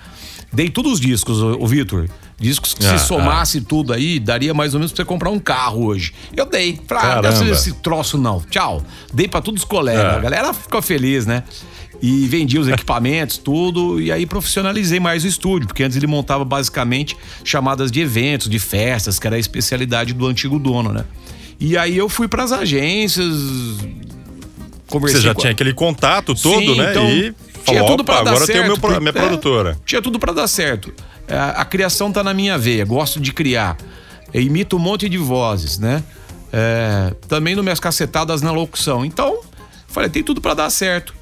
Dei 0.52 0.70
todos 0.70 0.92
os 0.92 1.00
discos, 1.00 1.42
o, 1.42 1.54
o 1.54 1.66
Vitor. 1.66 2.10
Discos 2.38 2.74
que 2.74 2.86
ah, 2.86 2.98
se 2.98 3.08
somasse 3.08 3.60
ah. 3.60 3.66
tudo 3.66 3.94
aí, 3.94 4.20
daria 4.20 4.54
mais 4.54 4.74
ou 4.74 4.80
menos 4.82 4.92
pra 4.92 5.04
você 5.04 5.08
comprar 5.08 5.30
um 5.30 5.40
carro 5.40 5.86
hoje. 5.86 6.14
Eu 6.36 6.46
dei. 6.46 6.78
Falei, 6.86 7.30
ah, 7.30 7.32
não 7.32 7.48
esse 7.50 7.72
troço 7.76 8.18
não. 8.18 8.42
Tchau. 8.42 8.84
Dei 9.14 9.30
pra 9.30 9.40
todos 9.40 9.62
os 9.62 9.66
colegas. 9.66 10.04
É. 10.04 10.18
A 10.18 10.20
galera 10.20 10.54
ficou 10.54 10.82
feliz, 10.82 11.26
né? 11.26 11.44
E 12.02 12.28
vendi 12.28 12.60
os 12.60 12.68
equipamentos, 12.70 13.38
tudo, 13.38 14.02
e 14.02 14.12
aí 14.12 14.26
profissionalizei 14.26 15.00
mais 15.00 15.24
o 15.24 15.28
estúdio, 15.28 15.66
porque 15.66 15.82
antes 15.82 15.96
ele 15.96 16.08
montava 16.08 16.44
basicamente 16.44 17.16
chamadas 17.42 17.90
de 17.90 18.02
eventos, 18.02 18.50
de 18.50 18.60
festas, 18.60 19.18
que 19.18 19.26
era 19.26 19.38
a 19.38 19.40
especialidade 19.40 20.14
do 20.14 20.28
antigo 20.28 20.60
dono, 20.60 20.92
né? 20.92 21.06
E 21.60 21.78
aí 21.78 21.98
eu 21.98 22.10
fui 22.10 22.28
para 22.28 22.44
as 22.44 22.52
agências, 22.52 23.34
conversei 24.88 25.20
Você 25.20 25.28
já 25.28 25.34
com... 25.34 25.42
tinha 25.42 25.52
aquele 25.52 25.74
contato 25.74 26.36
todo, 26.36 26.60
Sim, 26.60 26.76
né? 26.76 26.92
Então, 26.92 27.10
e 27.10 27.34
tinha 27.66 27.86
tudo 27.86 28.04
para 28.04 28.16
dar 28.16 28.32
agora 28.32 28.46
certo. 28.46 28.60
Agora 28.60 28.80
tenho 28.80 28.92
meu, 28.92 29.02
minha 29.02 29.10
é, 29.10 29.28
produtora. 29.28 29.78
Tinha 29.86 30.02
tudo 30.02 30.20
para 30.20 30.34
dar 30.34 30.48
certo. 30.48 30.94
É, 31.28 31.38
a 31.38 31.66
criação 31.66 32.12
tá 32.12 32.24
na 32.24 32.34
minha 32.34 32.58
veia, 32.58 32.86
gosto 32.86 33.20
de 33.20 33.34
criar. 33.34 33.78
Eu 34.34 34.42
imito 34.42 34.76
um 34.76 34.80
monte 34.80 35.10
de 35.10 35.18
vozes, 35.18 35.80
né? 35.80 36.04
É, 36.52 37.14
também 37.28 37.56
no 37.56 37.64
minhas 37.64 37.80
cacetadas 37.80 38.42
na 38.42 38.52
locução. 38.52 39.04
Então, 39.04 39.40
falei, 39.88 40.10
tem 40.10 40.24
tudo 40.24 40.40
para 40.40 40.54
dar 40.54 40.70
certo. 40.70 41.14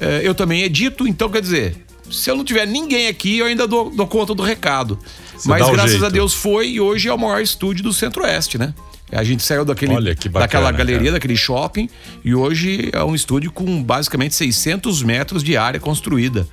É, 0.00 0.20
eu 0.22 0.34
também 0.34 0.62
edito, 0.62 1.06
então 1.06 1.28
quer 1.28 1.42
dizer, 1.42 1.84
se 2.10 2.30
eu 2.30 2.36
não 2.36 2.44
tiver 2.44 2.66
ninguém 2.66 3.08
aqui, 3.08 3.38
eu 3.38 3.46
ainda 3.46 3.66
dou, 3.66 3.90
dou 3.90 4.06
conta 4.06 4.34
do 4.34 4.42
recado. 4.42 4.98
Você 5.36 5.48
Mas 5.48 5.68
graças 5.68 5.92
jeito. 5.92 6.06
a 6.06 6.08
Deus 6.08 6.32
foi 6.32 6.68
e 6.68 6.80
hoje 6.80 7.08
é 7.08 7.12
o 7.12 7.18
maior 7.18 7.40
estúdio 7.40 7.82
do 7.82 7.92
Centro-Oeste, 7.92 8.56
né? 8.56 8.74
A 9.12 9.24
gente 9.24 9.42
saiu 9.42 9.64
daquele, 9.64 9.92
bacana, 9.94 10.40
daquela 10.40 10.72
galeria, 10.72 10.98
cara. 11.00 11.12
daquele 11.12 11.36
shopping, 11.36 11.88
e 12.24 12.34
hoje 12.34 12.90
é 12.92 13.02
um 13.02 13.14
estúdio 13.14 13.50
com 13.50 13.82
basicamente 13.82 14.34
600 14.34 15.02
metros 15.02 15.42
de 15.42 15.56
área 15.56 15.80
construída 15.80 16.46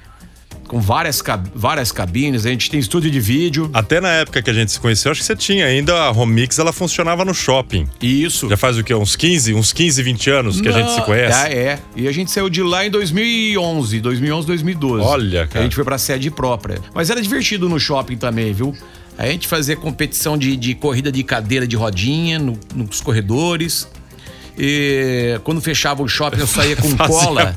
com 0.67 0.79
várias, 0.79 1.23
várias 1.55 1.91
cabines, 1.91 2.45
a 2.45 2.49
gente 2.49 2.69
tem 2.69 2.79
estúdio 2.79 3.09
de 3.09 3.19
vídeo. 3.19 3.69
Até 3.73 3.99
na 3.99 4.09
época 4.09 4.41
que 4.41 4.49
a 4.49 4.53
gente 4.53 4.71
se 4.71 4.79
conheceu, 4.79 5.11
acho 5.11 5.21
que 5.21 5.25
você 5.25 5.35
tinha 5.35 5.65
ainda 5.65 5.95
a 5.95 6.11
Home 6.11 6.33
Mix, 6.33 6.59
ela 6.59 6.73
funcionava 6.73 7.23
no 7.25 7.33
shopping. 7.33 7.87
Isso. 8.01 8.49
Já 8.49 8.57
faz 8.57 8.77
o 8.77 8.83
quê? 8.83 8.93
Uns 8.93 9.15
15, 9.15 9.53
uns 9.53 9.73
15, 9.73 10.03
20 10.03 10.29
anos 10.29 10.61
que 10.61 10.69
Não, 10.69 10.75
a 10.75 10.79
gente 10.79 10.91
se 10.93 11.01
conhece? 11.01 11.37
Ah, 11.37 11.49
é. 11.49 11.79
E 11.95 12.07
a 12.07 12.11
gente 12.11 12.29
saiu 12.29 12.49
de 12.49 12.61
lá 12.61 12.85
em 12.85 12.91
2011, 12.91 14.01
2011, 14.01 14.47
2012. 14.47 15.05
Olha, 15.05 15.47
cara. 15.47 15.61
A 15.61 15.63
gente 15.63 15.75
foi 15.75 15.83
pra 15.83 15.97
sede 15.97 16.29
própria. 16.29 16.79
Mas 16.93 17.09
era 17.09 17.21
divertido 17.21 17.69
no 17.69 17.79
shopping 17.79 18.17
também, 18.17 18.53
viu? 18.53 18.75
A 19.17 19.25
gente 19.25 19.47
fazia 19.47 19.75
competição 19.75 20.37
de, 20.37 20.55
de 20.55 20.75
corrida 20.75 21.11
de 21.11 21.23
cadeira 21.23 21.67
de 21.67 21.75
rodinha 21.75 22.37
no, 22.37 22.57
nos 22.75 23.01
corredores. 23.01 23.87
E 24.57 25.39
quando 25.43 25.61
fechava 25.61 26.01
o 26.01 26.07
shopping, 26.07 26.39
eu 26.39 26.47
saía 26.47 26.75
com 26.75 26.95
cola. 26.97 27.53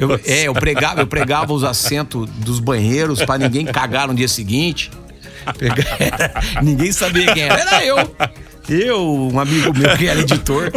Eu, 0.00 0.20
é, 0.24 0.48
eu 0.48 0.54
pregava, 0.54 1.00
eu 1.00 1.06
pregava 1.06 1.52
os 1.52 1.64
assentos 1.64 2.28
dos 2.30 2.60
banheiros 2.60 3.22
para 3.22 3.38
ninguém 3.38 3.66
cagar 3.66 4.08
no 4.08 4.14
dia 4.14 4.28
seguinte. 4.28 4.90
ninguém 6.62 6.92
sabia 6.92 7.32
quem 7.32 7.44
era. 7.44 7.60
Era 7.60 7.84
eu. 7.84 7.96
Eu, 8.68 9.30
um 9.32 9.40
amigo 9.40 9.76
meu 9.76 9.96
que 9.96 10.06
era 10.06 10.20
editor. 10.20 10.70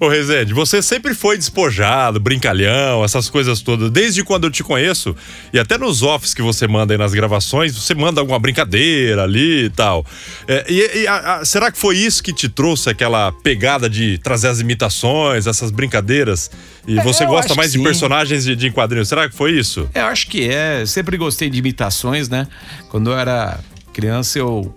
Ô 0.00 0.08
Rezende, 0.08 0.52
você 0.52 0.82
sempre 0.82 1.14
foi 1.14 1.36
despojado, 1.36 2.20
brincalhão, 2.20 3.04
essas 3.04 3.28
coisas 3.28 3.60
todas. 3.60 3.90
Desde 3.90 4.22
quando 4.22 4.44
eu 4.44 4.50
te 4.50 4.62
conheço, 4.62 5.14
e 5.52 5.58
até 5.58 5.76
nos 5.76 6.02
offs 6.02 6.34
que 6.34 6.42
você 6.42 6.66
manda 6.66 6.94
aí 6.94 6.98
nas 6.98 7.12
gravações, 7.12 7.74
você 7.74 7.94
manda 7.94 8.20
alguma 8.20 8.38
brincadeira 8.38 9.24
ali 9.24 9.64
e 9.64 9.70
tal. 9.70 10.04
É, 10.46 10.64
e, 10.68 11.02
e 11.02 11.06
a, 11.06 11.36
a, 11.36 11.44
será 11.44 11.70
que 11.70 11.78
foi 11.78 11.96
isso 11.96 12.22
que 12.22 12.32
te 12.32 12.48
trouxe 12.48 12.88
aquela 12.88 13.32
pegada 13.32 13.88
de 13.88 14.18
trazer 14.18 14.48
as 14.48 14.60
imitações, 14.60 15.46
essas 15.46 15.70
brincadeiras? 15.70 16.50
E 16.86 16.98
é, 16.98 17.02
você 17.02 17.26
gosta 17.26 17.54
mais 17.54 17.72
de 17.72 17.82
personagens 17.82 18.44
de, 18.44 18.54
de 18.54 18.70
quadrinhos? 18.70 19.08
Será 19.08 19.28
que 19.28 19.34
foi 19.34 19.52
isso? 19.52 19.88
Eu 19.94 20.06
acho 20.06 20.28
que 20.28 20.48
é. 20.48 20.84
Sempre 20.86 21.16
gostei 21.16 21.48
de 21.50 21.58
imitações, 21.58 22.28
né? 22.28 22.46
Quando 22.88 23.10
eu 23.10 23.18
era 23.18 23.58
criança, 23.92 24.38
eu, 24.38 24.74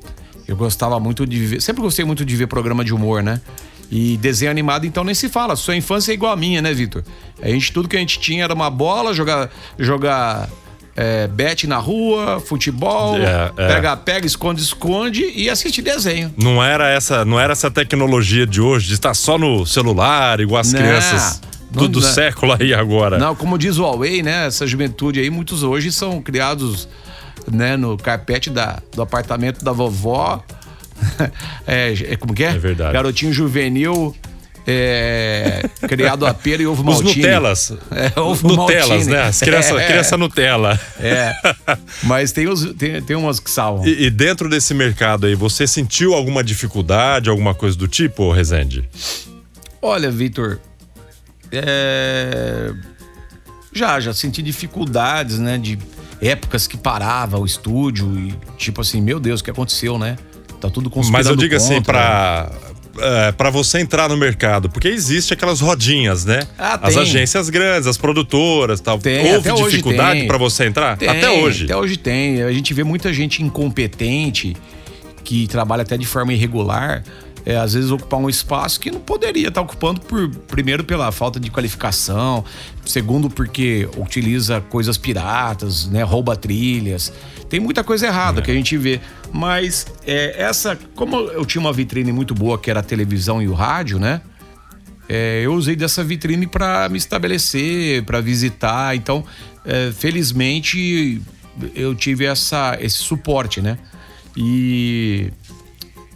eu 0.47 0.55
gostava 0.55 0.99
muito 0.99 1.25
de 1.25 1.45
ver. 1.45 1.61
Sempre 1.61 1.81
gostei 1.81 2.05
muito 2.05 2.23
de 2.23 2.35
ver 2.35 2.47
programa 2.47 2.83
de 2.83 2.93
humor, 2.93 3.21
né? 3.21 3.41
E 3.89 4.17
desenho 4.17 4.51
animado, 4.51 4.85
então, 4.85 5.03
nem 5.03 5.15
se 5.15 5.29
fala. 5.29 5.55
Sua 5.55 5.75
infância 5.75 6.11
é 6.11 6.13
igual 6.13 6.33
a 6.33 6.35
minha, 6.35 6.61
né, 6.61 6.73
Vitor? 6.73 7.03
A 7.41 7.47
gente, 7.47 7.71
tudo 7.71 7.87
que 7.87 7.95
a 7.95 7.99
gente 7.99 8.19
tinha 8.19 8.43
era 8.43 8.53
uma 8.53 8.69
bola, 8.69 9.13
jogar, 9.13 9.49
jogar 9.79 10.49
é, 10.95 11.27
bet 11.27 11.67
na 11.67 11.77
rua, 11.77 12.39
futebol, 12.39 13.17
é, 13.17 13.51
é. 13.55 13.67
pega, 13.67 13.95
pega, 13.95 14.25
esconde, 14.25 14.61
esconde 14.61 15.31
e 15.33 15.49
assistir 15.49 15.83
desenho. 15.83 16.33
Não 16.35 16.61
era 16.61 16.89
essa, 16.89 17.23
não 17.23 17.39
era 17.39 17.53
essa 17.53 17.69
tecnologia 17.69 18.45
de 18.45 18.59
hoje, 18.59 18.87
de 18.87 18.95
estar 18.95 19.13
só 19.13 19.37
no 19.37 19.65
celular, 19.65 20.39
igual 20.39 20.59
as 20.59 20.73
não, 20.73 20.81
crianças 20.81 21.41
do, 21.71 21.87
do 21.87 22.01
século 22.01 22.57
aí 22.59 22.73
agora. 22.73 23.17
Não, 23.17 23.35
como 23.35 23.57
diz 23.57 23.77
o 23.77 23.83
Huawei, 23.83 24.23
né? 24.23 24.47
Essa 24.47 24.65
juventude 24.65 25.19
aí, 25.19 25.29
muitos 25.29 25.63
hoje 25.63 25.91
são 25.91 26.21
criados 26.21 26.89
né, 27.49 27.77
no 27.77 27.95
carpete 27.95 28.49
da, 28.49 28.79
do 28.93 29.01
apartamento 29.01 29.63
da 29.63 29.71
vovó 29.71 30.43
é, 31.65 31.93
é, 32.13 32.15
como 32.15 32.33
que 32.33 32.43
é? 32.43 32.49
É 32.49 32.57
verdade. 32.57 32.93
Garotinho 32.93 33.33
juvenil. 33.33 34.15
É, 34.69 35.61
criado 35.87 36.25
a 36.25 36.33
pera 36.33 36.61
e 36.61 36.67
ovo 36.67 36.83
maltine. 36.83 37.09
Os 37.09 37.15
Nutellas. 37.15 37.73
É, 37.89 38.19
ovo 38.19 38.47
Nutellas, 38.49 38.89
maltine. 38.89 39.11
né? 39.13 39.23
As 39.23 39.39
criança, 39.39 39.81
é, 39.81 39.87
criança 39.87 40.17
Nutella. 40.17 40.79
É. 40.99 41.33
Mas 42.03 42.33
tem, 42.33 42.49
os, 42.49 42.73
tem, 42.73 43.01
tem 43.01 43.15
umas 43.15 43.39
que 43.39 43.49
salvam. 43.49 43.87
E, 43.87 44.07
e, 44.07 44.09
dentro 44.09 44.49
desse 44.49 44.73
mercado 44.73 45.25
aí, 45.25 45.35
você 45.35 45.65
sentiu 45.65 46.13
alguma 46.13 46.43
dificuldade, 46.43 47.29
alguma 47.29 47.55
coisa 47.55 47.77
do 47.77 47.87
tipo, 47.87 48.29
Rezende? 48.29 48.83
Olha, 49.81 50.11
Vitor, 50.11 50.59
é... 51.49 52.73
já, 53.71 54.01
já 54.01 54.13
senti 54.13 54.41
dificuldades, 54.41 55.39
né? 55.39 55.57
De 55.57 55.79
épocas 56.21 56.67
que 56.67 56.75
parava 56.75 57.37
o 57.37 57.45
estúdio 57.45 58.19
e 58.19 58.35
tipo 58.57 58.81
assim, 58.81 59.01
meu 59.01 59.19
Deus, 59.19 59.39
o 59.39 59.43
que 59.43 59.51
aconteceu, 59.51 59.97
né? 59.97 60.17
Tá 60.59 60.69
tudo 60.69 60.91
Mas 61.11 61.27
eu 61.27 61.35
digo 61.35 61.55
assim, 61.55 61.75
contra, 61.75 62.45
assim, 62.45 62.51
para 62.51 62.67
é, 62.99 63.31
para 63.31 63.49
você 63.49 63.79
entrar 63.79 64.09
no 64.09 64.17
mercado? 64.17 64.69
Porque 64.69 64.87
existe 64.87 65.33
aquelas 65.33 65.59
rodinhas, 65.59 66.25
né? 66.25 66.41
Ah, 66.57 66.79
as 66.81 66.97
agências 66.97 67.49
grandes, 67.49 67.87
as 67.87 67.97
produtoras, 67.97 68.79
tal. 68.79 68.99
Tem, 68.99 69.33
Houve 69.35 69.51
dificuldade 69.53 70.25
para 70.25 70.37
você 70.37 70.65
entrar? 70.65 70.97
Tem, 70.97 71.07
até 71.07 71.29
hoje. 71.29 71.65
Até 71.65 71.75
hoje 71.75 71.97
tem. 71.97 72.41
A 72.43 72.51
gente 72.51 72.73
vê 72.73 72.83
muita 72.83 73.13
gente 73.13 73.43
incompetente 73.43 74.55
que 75.23 75.47
trabalha 75.47 75.83
até 75.83 75.97
de 75.97 76.05
forma 76.05 76.33
irregular. 76.33 77.03
É, 77.45 77.55
às 77.55 77.73
vezes 77.73 77.91
ocupar 77.91 78.19
um 78.19 78.27
espaço 78.27 78.77
que 78.77 78.91
não 78.91 78.99
poderia 78.99 79.47
estar 79.47 79.61
ocupando 79.61 80.01
por 80.01 80.29
primeiro 80.47 80.83
pela 80.83 81.09
falta 81.13 81.39
de 81.39 81.49
qualificação, 81.49 82.43
segundo 82.85 83.29
porque 83.29 83.87
utiliza 83.95 84.59
coisas 84.59 84.97
piratas, 84.97 85.87
né, 85.87 86.03
rouba 86.03 86.35
trilhas. 86.35 87.13
Tem 87.49 87.59
muita 87.59 87.83
coisa 87.83 88.07
errada 88.07 88.41
é. 88.41 88.43
que 88.43 88.51
a 88.51 88.53
gente 88.53 88.77
vê. 88.77 88.99
Mas 89.31 89.85
é, 90.05 90.35
essa, 90.41 90.77
como 90.95 91.15
eu 91.15 91.45
tinha 91.45 91.61
uma 91.61 91.73
vitrine 91.73 92.11
muito 92.11 92.33
boa, 92.33 92.57
que 92.57 92.69
era 92.69 92.79
a 92.79 92.83
televisão 92.83 93.41
e 93.41 93.47
o 93.47 93.53
rádio, 93.53 93.99
né? 93.99 94.21
É, 95.09 95.41
eu 95.43 95.53
usei 95.53 95.75
dessa 95.75 96.03
vitrine 96.03 96.45
para 96.45 96.89
me 96.89 96.97
estabelecer, 96.97 98.03
para 98.03 98.19
visitar. 98.19 98.95
Então, 98.95 99.23
é, 99.65 99.91
felizmente, 99.91 101.21
eu 101.73 101.95
tive 101.95 102.25
essa, 102.25 102.77
esse 102.81 102.97
suporte, 102.97 103.61
né? 103.61 103.77
E 104.35 105.31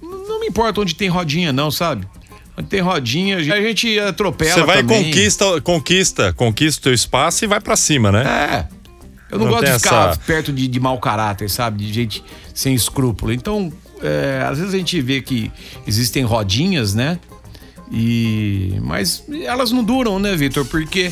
não 0.02 0.40
me 0.40 0.48
importa 0.48 0.82
onde 0.82 0.94
tem 0.94 1.08
rodinha, 1.08 1.54
não, 1.54 1.72
sabe? 1.72 2.06
Onde 2.58 2.68
tem 2.68 2.82
rodinha, 2.82 3.38
a 3.38 3.62
gente 3.62 3.98
atropela. 4.00 4.54
Você 4.54 4.64
vai 4.64 4.78
também. 4.78 5.06
conquista, 5.06 5.62
conquista, 5.62 6.34
conquista 6.34 6.80
o 6.82 6.84
teu 6.84 6.94
espaço 6.94 7.46
e 7.46 7.48
vai 7.48 7.62
para 7.62 7.76
cima, 7.78 8.12
né? 8.12 8.24
É. 8.24 8.81
Eu 9.32 9.40
não, 9.40 9.46
não 9.46 9.54
gosto 9.54 9.66
de 9.66 9.80
ficar 9.80 10.10
essa... 10.12 10.20
perto 10.20 10.52
de, 10.52 10.68
de 10.68 10.80
mau 10.80 11.00
caráter, 11.00 11.50
sabe? 11.50 11.86
De 11.86 11.94
gente 11.94 12.24
sem 12.54 12.74
escrúpulo. 12.74 13.32
Então, 13.32 13.72
é, 14.02 14.46
às 14.48 14.58
vezes 14.58 14.74
a 14.74 14.78
gente 14.78 15.00
vê 15.02 15.22
que 15.22 15.52
existem 15.88 16.24
rodinhas, 16.24 16.94
né? 16.94 17.18
E 17.92 18.78
mas 18.82 19.24
elas 19.44 19.72
não 19.72 19.84
duram, 19.84 20.20
né, 20.20 20.36
Vitor? 20.36 20.66
Porque 20.66 21.12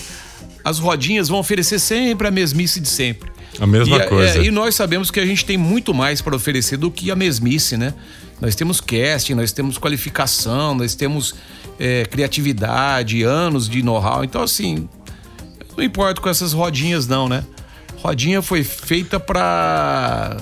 as 0.64 0.80
rodinhas 0.80 1.30
vão 1.30 1.40
oferecer 1.40 1.80
sempre 1.80 2.28
a 2.28 2.32
mesmice 2.32 2.80
de 2.80 2.90
sempre. 2.90 3.30
A 3.60 3.66
mesma 3.66 3.98
e, 3.98 4.08
coisa. 4.08 4.40
É, 4.40 4.44
e 4.44 4.52
nós 4.52 4.76
sabemos 4.76 5.10
que 5.10 5.20
a 5.20 5.26
gente 5.26 5.46
tem 5.46 5.58
muito 5.58 5.94
mais 5.94 6.22
para 6.22 6.36
oferecer 6.36 6.78
do 6.78 6.92
que 6.92 7.12
a 7.12 7.16
mesmice, 7.16 7.78
né? 7.78 7.94
Nós 8.40 8.56
temos 8.56 8.80
casting, 8.80 9.34
nós 9.34 9.52
temos 9.52 9.78
qualificação, 9.78 10.74
nós 10.76 10.96
temos 10.96 11.36
é, 11.78 12.06
criatividade, 12.06 13.24
anos 13.24 13.68
de 13.68 13.82
know-how. 13.82 14.24
Então, 14.24 14.42
assim, 14.42 14.88
não 15.76 15.84
importa 15.84 16.22
com 16.22 16.30
essas 16.30 16.54
rodinhas, 16.54 17.08
não, 17.08 17.28
né? 17.28 17.44
Rodinha 18.01 18.41
foi 18.41 18.63
feita 18.63 19.20
para 19.20 20.38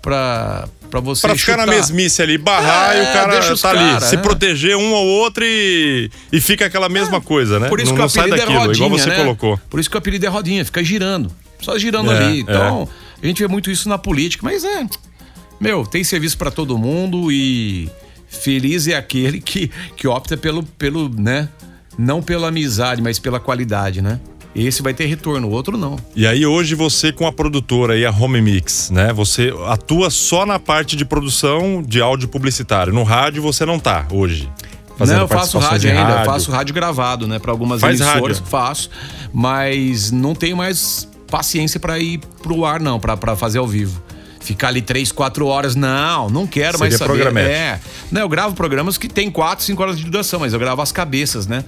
para 0.00 0.68
para 0.90 0.98
você 1.00 1.22
Pra 1.26 1.36
ficar 1.36 1.52
chutar. 1.52 1.66
na 1.66 1.72
mesmice 1.72 2.20
ali, 2.20 2.36
barrar 2.36 2.96
É, 2.96 2.98
e 2.98 3.02
o 3.02 3.12
cara 3.12 3.56
tá 3.56 3.70
ali, 3.70 3.78
cara, 3.78 4.00
se 4.00 4.16
é. 4.16 4.18
proteger 4.18 4.76
um 4.76 4.92
ao 4.92 5.04
outro 5.06 5.44
e, 5.44 6.10
e 6.32 6.40
fica 6.40 6.66
aquela 6.66 6.88
mesma 6.88 7.20
coisa, 7.20 7.60
né? 7.60 7.68
Por 7.68 7.78
isso 7.78 7.90
não 7.90 7.94
que 7.94 8.00
o 8.00 8.02
não 8.02 8.08
sai 8.08 8.22
apelido 8.24 8.40
daquilo, 8.40 8.58
é 8.58 8.66
rodinha, 8.66 8.86
igual 8.86 8.98
você 9.00 9.08
né? 9.08 9.16
colocou. 9.16 9.60
Por 9.70 9.78
isso 9.78 9.88
que 9.88 9.96
o 9.96 9.98
apelido 9.98 10.26
é 10.26 10.28
rodinha, 10.28 10.64
fica 10.64 10.82
girando. 10.82 11.30
Só 11.60 11.78
girando 11.78 12.10
É, 12.10 12.16
ali. 12.16 12.38
é. 12.38 12.40
Então, 12.40 12.88
a 13.22 13.26
gente 13.26 13.38
vê 13.40 13.46
muito 13.46 13.70
isso 13.70 13.88
na 13.88 13.98
política, 13.98 14.42
mas 14.44 14.64
é. 14.64 14.84
Meu, 15.60 15.86
tem 15.86 16.02
serviço 16.02 16.36
para 16.36 16.50
todo 16.50 16.76
mundo 16.76 17.30
e 17.30 17.88
feliz 18.28 18.88
é 18.88 18.96
aquele 18.96 19.40
que, 19.40 19.70
que 19.96 20.08
opta 20.08 20.36
pelo, 20.36 20.64
pelo, 20.64 21.08
né? 21.08 21.48
Não 21.96 22.20
pela 22.20 22.48
amizade, 22.48 23.00
mas 23.00 23.18
pela 23.20 23.38
qualidade, 23.38 24.00
né? 24.02 24.18
Esse 24.54 24.82
vai 24.82 24.92
ter 24.92 25.06
retorno, 25.06 25.46
o 25.48 25.50
outro 25.52 25.78
não. 25.78 25.96
E 26.14 26.26
aí 26.26 26.44
hoje 26.44 26.74
você 26.74 27.12
com 27.12 27.26
a 27.26 27.32
produtora 27.32 27.96
e 27.96 28.04
a 28.04 28.10
Home 28.10 28.40
Mix, 28.40 28.90
né? 28.90 29.12
Você 29.12 29.52
atua 29.68 30.10
só 30.10 30.44
na 30.44 30.58
parte 30.58 30.96
de 30.96 31.04
produção 31.04 31.82
de 31.86 32.00
áudio 32.00 32.28
publicitário. 32.28 32.92
No 32.92 33.04
rádio 33.04 33.40
você 33.42 33.64
não 33.64 33.78
tá 33.78 34.06
hoje. 34.10 34.50
não, 34.98 35.06
eu 35.20 35.28
faço 35.28 35.58
rádio 35.58 35.90
ainda, 35.90 36.02
eu 36.02 36.06
rádio. 36.16 36.32
faço 36.32 36.50
rádio 36.50 36.74
gravado, 36.74 37.28
né, 37.28 37.38
para 37.38 37.52
algumas 37.52 37.80
Faz 37.80 38.00
emissoras, 38.00 38.38
rádio? 38.38 38.50
faço, 38.50 38.90
mas 39.32 40.10
não 40.10 40.34
tenho 40.34 40.56
mais 40.56 41.08
paciência 41.30 41.78
para 41.78 41.98
ir 42.00 42.18
pro 42.42 42.64
ar 42.64 42.80
não, 42.80 42.98
para 42.98 43.16
pra 43.16 43.36
fazer 43.36 43.58
ao 43.58 43.66
vivo. 43.68 44.02
Ficar 44.40 44.68
ali 44.68 44.82
três, 44.82 45.12
quatro 45.12 45.46
horas, 45.46 45.76
não, 45.76 46.28
não 46.28 46.46
quero 46.46 46.78
mais 46.78 46.94
Seria 46.94 47.06
saber. 47.06 47.22
programete. 47.22 47.50
É, 47.54 47.80
não, 48.10 48.22
eu 48.22 48.28
gravo 48.28 48.54
programas 48.56 48.98
que 48.98 49.06
tem 49.08 49.30
quatro, 49.30 49.64
cinco 49.64 49.80
horas 49.82 49.96
de 49.96 50.04
duração, 50.04 50.40
mas 50.40 50.52
eu 50.52 50.58
gravo 50.58 50.82
as 50.82 50.90
cabeças, 50.90 51.46
né? 51.46 51.62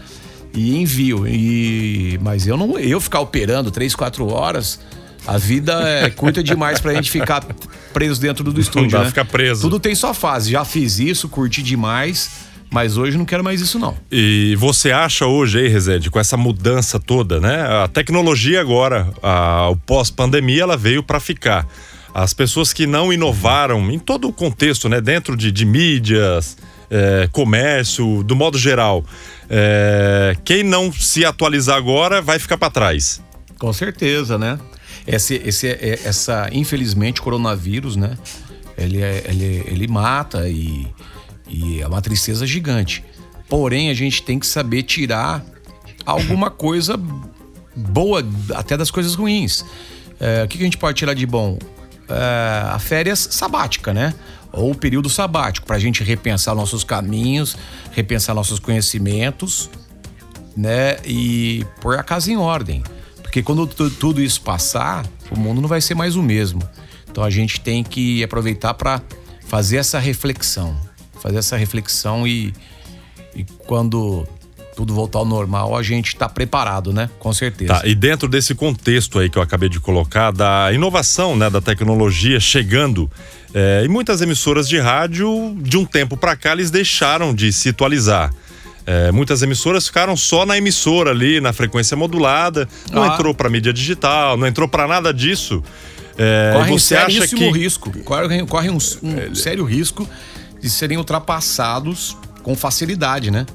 E 0.54 0.76
envio. 0.76 1.26
E 1.26 2.18
mas 2.22 2.46
eu 2.46 2.56
não, 2.56 2.78
eu 2.78 3.00
ficar 3.00 3.20
operando 3.20 3.70
três, 3.70 3.94
quatro 3.94 4.28
horas, 4.28 4.80
a 5.26 5.38
vida 5.38 5.72
é 5.88 6.10
curta 6.10 6.42
demais 6.42 6.80
pra 6.80 6.94
gente 6.94 7.10
ficar 7.10 7.44
preso 7.92 8.20
dentro 8.20 8.44
do 8.44 8.60
estúdio, 8.60 8.90
dá, 8.90 9.00
né? 9.00 9.06
fica 9.06 9.24
preso. 9.24 9.62
Tudo 9.62 9.78
tem 9.78 9.94
sua 9.94 10.14
fase. 10.14 10.50
Já 10.52 10.64
fiz 10.64 10.98
isso, 10.98 11.28
curti 11.28 11.62
demais, 11.62 12.30
mas 12.70 12.96
hoje 12.96 13.16
não 13.16 13.24
quero 13.24 13.44
mais 13.44 13.60
isso 13.60 13.78
não. 13.78 13.96
E 14.10 14.56
você 14.58 14.90
acha 14.90 15.26
hoje 15.26 15.60
aí, 15.60 15.68
Rezende, 15.68 16.10
com 16.10 16.18
essa 16.18 16.36
mudança 16.36 16.98
toda, 16.98 17.40
né? 17.40 17.62
A 17.84 17.88
tecnologia 17.88 18.60
agora, 18.60 19.08
a, 19.22 19.68
o 19.68 19.76
pós-pandemia, 19.76 20.62
ela 20.62 20.76
veio 20.76 21.02
para 21.02 21.20
ficar. 21.20 21.66
As 22.14 22.34
pessoas 22.34 22.72
que 22.72 22.86
não 22.86 23.12
inovaram 23.12 23.90
em 23.90 23.98
todo 23.98 24.28
o 24.28 24.32
contexto, 24.32 24.88
né? 24.88 25.00
Dentro 25.00 25.36
de, 25.36 25.50
de 25.50 25.64
mídias, 25.64 26.58
é, 26.94 27.26
comércio, 27.32 28.22
do 28.22 28.36
modo 28.36 28.58
geral. 28.58 29.02
é, 29.48 30.36
quem 30.44 30.62
não 30.62 30.92
se 30.92 31.24
atualizar 31.24 31.76
agora 31.76 32.20
vai 32.20 32.38
ficar 32.38 32.58
para 32.58 32.70
trás. 32.70 33.20
Com 33.58 33.72
certeza, 33.72 34.36
né? 34.38 34.58
Esse, 35.06 35.34
esse, 35.44 35.68
é- 35.68 36.00
essa, 36.04 36.48
infelizmente, 36.52 37.20
coronavírus, 37.22 37.96
né? 37.96 38.16
Ele, 38.76 39.00
é- 39.00 39.24
ele, 39.26 39.64
ele 39.66 39.88
mata 39.88 40.48
e, 40.48 40.86
e 41.48 41.80
é 41.80 41.86
uma 41.86 42.00
tristeza 42.02 42.46
gigante. 42.46 43.02
Porém, 43.48 43.90
a 43.90 43.94
gente 43.94 44.22
tem 44.22 44.38
que 44.38 44.46
saber 44.46 44.82
tirar 44.82 45.44
alguma 46.06 46.50
coisa 46.66 46.98
boa, 47.74 48.22
até 48.54 48.76
das 48.76 48.90
coisas 48.90 49.14
ruins. 49.14 49.64
É, 50.20 50.44
o 50.44 50.48
que 50.48 50.56
que 50.58 50.62
a 50.64 50.66
gente 50.66 50.78
pode 50.78 50.96
tirar 50.98 51.14
de 51.14 51.26
bom? 51.26 51.58
É, 52.08 52.68
a 52.70 52.78
férias 52.78 53.28
sabática, 53.30 53.92
né? 53.94 54.14
Ou 54.52 54.72
o 54.72 54.74
período 54.74 55.08
sabático, 55.08 55.66
para 55.66 55.76
a 55.76 55.78
gente 55.78 56.04
repensar 56.04 56.54
nossos 56.54 56.84
caminhos, 56.84 57.56
repensar 57.92 58.34
nossos 58.34 58.58
conhecimentos, 58.58 59.70
né? 60.56 60.98
E 61.04 61.64
pôr 61.80 61.98
a 61.98 62.02
casa 62.02 62.30
em 62.30 62.36
ordem. 62.36 62.82
Porque 63.22 63.42
quando 63.42 63.66
tu- 63.66 63.88
tudo 63.90 64.20
isso 64.20 64.40
passar, 64.42 65.06
o 65.30 65.38
mundo 65.38 65.60
não 65.60 65.68
vai 65.68 65.80
ser 65.80 65.94
mais 65.94 66.16
o 66.16 66.22
mesmo. 66.22 66.60
Então 67.10 67.24
a 67.24 67.30
gente 67.30 67.60
tem 67.60 67.82
que 67.82 68.22
aproveitar 68.22 68.74
para 68.74 69.00
fazer 69.46 69.78
essa 69.78 69.98
reflexão. 69.98 70.76
Fazer 71.20 71.38
essa 71.38 71.56
reflexão 71.56 72.26
e, 72.26 72.52
e 73.34 73.44
quando 73.66 74.26
tudo 74.76 74.92
voltar 74.94 75.18
ao 75.20 75.24
normal, 75.26 75.76
a 75.76 75.82
gente 75.82 76.16
tá 76.16 76.28
preparado, 76.28 76.92
né? 76.92 77.08
Com 77.18 77.32
certeza. 77.32 77.74
Tá, 77.74 77.86
e 77.86 77.94
dentro 77.94 78.26
desse 78.28 78.54
contexto 78.54 79.18
aí 79.18 79.28
que 79.30 79.36
eu 79.38 79.42
acabei 79.42 79.68
de 79.68 79.78
colocar, 79.78 80.30
da 80.30 80.72
inovação, 80.72 81.36
né, 81.36 81.48
da 81.50 81.60
tecnologia 81.60 82.40
chegando, 82.40 83.10
é, 83.54 83.82
e 83.84 83.88
muitas 83.88 84.20
emissoras 84.20 84.68
de 84.68 84.78
rádio, 84.78 85.54
de 85.58 85.76
um 85.76 85.84
tempo 85.84 86.16
para 86.16 86.34
cá, 86.36 86.52
eles 86.52 86.70
deixaram 86.70 87.34
de 87.34 87.52
se 87.52 87.68
atualizar. 87.70 88.32
É, 88.84 89.12
muitas 89.12 89.42
emissoras 89.42 89.86
ficaram 89.86 90.16
só 90.16 90.44
na 90.44 90.58
emissora 90.58 91.10
ali, 91.10 91.40
na 91.40 91.52
frequência 91.52 91.96
modulada, 91.96 92.68
não 92.90 93.02
Ah. 93.04 93.14
entrou 93.14 93.32
para 93.32 93.48
mídia 93.48 93.72
digital, 93.72 94.36
não 94.36 94.46
entrou 94.46 94.66
para 94.66 94.88
nada 94.88 95.14
disso. 95.14 95.62
É, 96.18 96.52
corre 96.56 96.72
um 96.72 96.78
seríssimo 96.78 97.38
que 97.38 97.50
risco. 97.50 97.92
Corre, 98.04 98.44
corre 98.46 98.70
um, 98.70 98.76
um 98.76 99.34
sério 99.34 99.64
risco 99.64 100.08
de 100.60 100.68
serem 100.68 100.98
ultrapassados 100.98 102.16
com 102.42 102.56
facilidade, 102.56 103.30
né? 103.30 103.46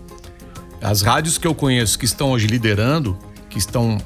As 0.81 1.01
rádios 1.01 1.37
que 1.37 1.45
eu 1.45 1.53
conheço 1.53 1.99
que 1.99 2.05
estão 2.05 2.31
hoje 2.31 2.47
liderando, 2.47 3.17
que 3.49 3.57
estão 3.57 3.97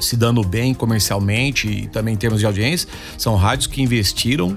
se 0.00 0.16
dando 0.16 0.42
bem 0.42 0.74
comercialmente 0.74 1.68
e 1.68 1.86
também 1.88 2.14
em 2.14 2.16
termos 2.16 2.38
de 2.40 2.46
audiência, 2.46 2.88
são 3.16 3.36
rádios 3.36 3.66
que 3.66 3.80
investiram, 3.82 4.56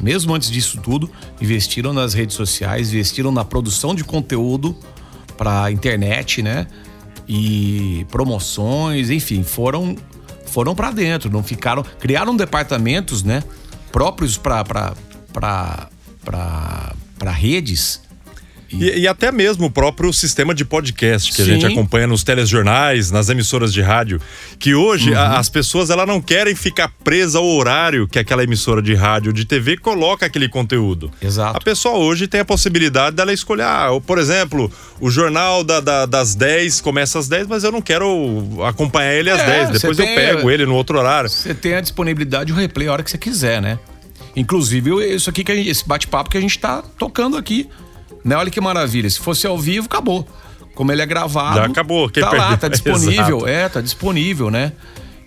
mesmo 0.00 0.34
antes 0.34 0.50
disso 0.50 0.80
tudo, 0.82 1.10
investiram 1.40 1.92
nas 1.92 2.14
redes 2.14 2.36
sociais, 2.36 2.92
investiram 2.92 3.30
na 3.30 3.44
produção 3.44 3.94
de 3.94 4.04
conteúdo 4.04 4.76
para 5.36 5.70
internet, 5.70 6.42
né? 6.42 6.66
E 7.28 8.06
promoções, 8.10 9.10
enfim, 9.10 9.42
foram 9.42 9.96
foram 10.46 10.74
para 10.74 10.90
dentro, 10.90 11.30
não 11.30 11.44
ficaram, 11.44 11.84
criaram 12.00 12.36
departamentos, 12.36 13.22
né, 13.22 13.42
próprios 13.92 14.36
para 14.36 14.64
para 15.32 15.88
para 16.24 17.30
redes 17.30 18.02
E, 18.72 19.00
e 19.00 19.08
até 19.08 19.32
mesmo 19.32 19.66
o 19.66 19.70
próprio 19.70 20.12
sistema 20.12 20.54
de 20.54 20.64
podcast 20.64 21.32
que 21.34 21.42
a 21.42 21.44
Sim. 21.44 21.52
gente 21.52 21.66
acompanha 21.66 22.06
nos 22.06 22.22
telejornais, 22.22 23.10
nas 23.10 23.28
emissoras 23.28 23.72
de 23.72 23.80
rádio, 23.82 24.20
que 24.58 24.74
hoje 24.74 25.10
Uhum. 25.10 25.18
a- 25.18 25.38
as 25.38 25.48
pessoas 25.48 25.90
ela 25.90 26.06
não 26.06 26.20
querem 26.20 26.54
ficar 26.54 26.88
presa 27.02 27.38
ao 27.38 27.46
horário 27.46 28.06
que 28.06 28.18
aquela 28.18 28.44
emissora 28.44 28.80
de 28.80 28.94
rádio 28.94 29.32
de 29.32 29.44
TV 29.44 29.76
coloca 29.76 30.24
aquele 30.26 30.48
conteúdo. 30.48 31.10
Exato. 31.20 31.56
A 31.56 31.60
pessoa 31.60 31.96
hoje 31.98 32.28
tem 32.28 32.40
a 32.40 32.44
possibilidade 32.44 33.16
dela 33.16 33.32
escolher, 33.32 33.64
ah, 33.64 33.88
por 34.06 34.18
exemplo, 34.18 34.70
o 35.00 35.10
jornal 35.10 35.64
da- 35.64 35.80
da- 35.80 36.06
das 36.06 36.34
10 36.34 36.80
começa 36.80 37.18
às 37.18 37.26
10, 37.28 37.46
mas 37.48 37.64
eu 37.64 37.72
não 37.72 37.82
quero 37.82 38.62
acompanhar 38.64 39.14
ele 39.14 39.30
às 39.30 39.40
É, 39.40 39.46
10, 39.46 39.70
depois 39.70 39.96
você 39.96 40.02
eu 40.02 40.06
tem- 40.06 40.14
pego 40.14 40.50
ele 40.50 40.64
no 40.64 40.74
outro 40.74 40.96
horário. 40.98 41.28
Você 41.28 41.52
tem 41.54 41.74
a 41.74 41.80
disponibilidade, 41.80 42.52
o 42.52 42.54
replay 42.56 42.86
a 42.86 42.92
hora 42.92 43.02
que 43.02 43.10
você 43.10 43.18
quiser, 43.18 43.60
né? 43.60 43.78
Inclusive, 44.36 44.90
isso 45.14 45.28
aqui 45.28 45.42
que 45.42 45.50
a 45.50 45.54
gente, 45.56 45.68
esse 45.68 45.86
bate-papo 45.86 46.30
que 46.30 46.38
a 46.38 46.40
gente 46.40 46.58
tá 46.58 46.82
tocando 46.98 47.36
aqui. 47.36 47.68
Né? 48.24 48.36
Olha 48.36 48.50
que 48.50 48.60
maravilha. 48.60 49.08
Se 49.08 49.18
fosse 49.18 49.46
ao 49.46 49.58
vivo, 49.58 49.86
acabou. 49.86 50.26
Como 50.74 50.92
ele 50.92 51.02
é 51.02 51.06
gravado. 51.06 51.56
Já 51.56 51.66
acabou, 51.66 52.08
quem 52.08 52.22
tá 52.22 52.30
lá, 52.30 52.56
perdeu. 52.56 52.58
tá 52.58 52.68
disponível. 52.68 53.38
Exato. 53.38 53.48
É, 53.48 53.68
tá 53.68 53.80
disponível, 53.80 54.50
né? 54.50 54.72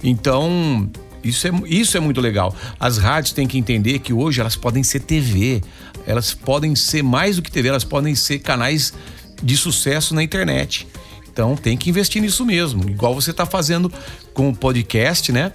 Então, 0.03 0.89
isso 1.23 1.47
é, 1.47 1.51
isso 1.65 1.97
é 1.97 1.99
muito 1.99 2.21
legal. 2.21 2.55
As 2.79 2.97
rádios 2.97 3.33
têm 3.33 3.47
que 3.47 3.57
entender 3.57 3.99
que 3.99 4.13
hoje 4.13 4.41
elas 4.41 4.55
podem 4.55 4.83
ser 4.83 5.01
TV. 5.01 5.61
Elas 6.05 6.33
podem 6.33 6.75
ser 6.75 7.03
mais 7.03 7.37
do 7.37 7.41
que 7.41 7.51
TV, 7.51 7.69
elas 7.69 7.83
podem 7.83 8.15
ser 8.15 8.39
canais 8.39 8.93
de 9.41 9.55
sucesso 9.55 10.13
na 10.13 10.23
internet. 10.23 10.87
Então 11.31 11.55
tem 11.55 11.77
que 11.77 11.89
investir 11.89 12.21
nisso 12.21 12.45
mesmo. 12.45 12.89
Igual 12.89 13.15
você 13.15 13.31
tá 13.33 13.45
fazendo 13.45 13.91
com 14.33 14.49
o 14.49 14.55
podcast, 14.55 15.31
né? 15.31 15.51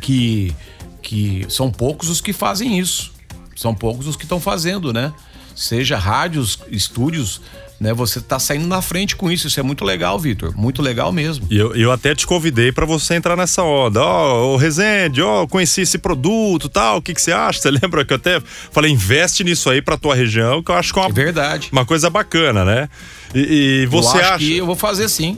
que, 0.00 0.54
que 1.02 1.46
são 1.48 1.70
poucos 1.70 2.08
os 2.08 2.20
que 2.20 2.32
fazem 2.32 2.78
isso. 2.78 3.12
São 3.56 3.74
poucos 3.74 4.06
os 4.06 4.16
que 4.16 4.24
estão 4.24 4.40
fazendo, 4.40 4.92
né? 4.92 5.12
Seja 5.54 5.96
rádios, 5.96 6.58
estúdios, 6.70 7.40
né? 7.80 7.92
Você 7.92 8.20
tá 8.20 8.38
saindo 8.38 8.66
na 8.66 8.80
frente 8.82 9.14
com 9.16 9.30
isso. 9.30 9.46
Isso 9.46 9.58
é 9.58 9.62
muito 9.62 9.84
legal, 9.84 10.18
Vitor. 10.18 10.56
Muito 10.56 10.80
legal 10.82 11.12
mesmo. 11.12 11.46
E 11.50 11.56
eu, 11.56 11.74
eu 11.74 11.92
até 11.92 12.14
te 12.14 12.26
convidei 12.26 12.72
para 12.72 12.86
você 12.86 13.14
entrar 13.14 13.36
nessa 13.36 13.62
onda. 13.62 14.02
Ó, 14.02 14.54
ô 14.54 14.56
Rezende, 14.56 15.20
ó, 15.22 15.46
conheci 15.46 15.82
esse 15.82 15.98
produto 15.98 16.68
tal, 16.68 16.98
o 16.98 17.02
que, 17.02 17.14
que 17.14 17.20
você 17.22 17.32
acha? 17.32 17.60
Você 17.60 17.70
lembra 17.82 18.04
que 18.04 18.12
eu 18.12 18.16
até 18.16 18.40
falei, 18.72 18.90
investe 18.90 19.44
nisso 19.44 19.68
aí 19.70 19.82
pra 19.82 19.96
tua 19.96 20.14
região, 20.14 20.62
que 20.62 20.70
eu 20.70 20.74
acho 20.76 20.92
que 20.92 20.98
é 20.98 21.02
uma, 21.02 21.08
É 21.08 21.12
verdade. 21.12 21.68
uma 21.72 21.84
coisa 21.84 22.08
bacana, 22.10 22.64
né? 22.64 22.88
E, 23.34 23.82
e 23.82 23.86
você 23.86 24.18
acha. 24.18 24.38
que 24.38 24.58
eu 24.58 24.66
vou 24.66 24.76
fazer 24.76 25.08
sim. 25.08 25.36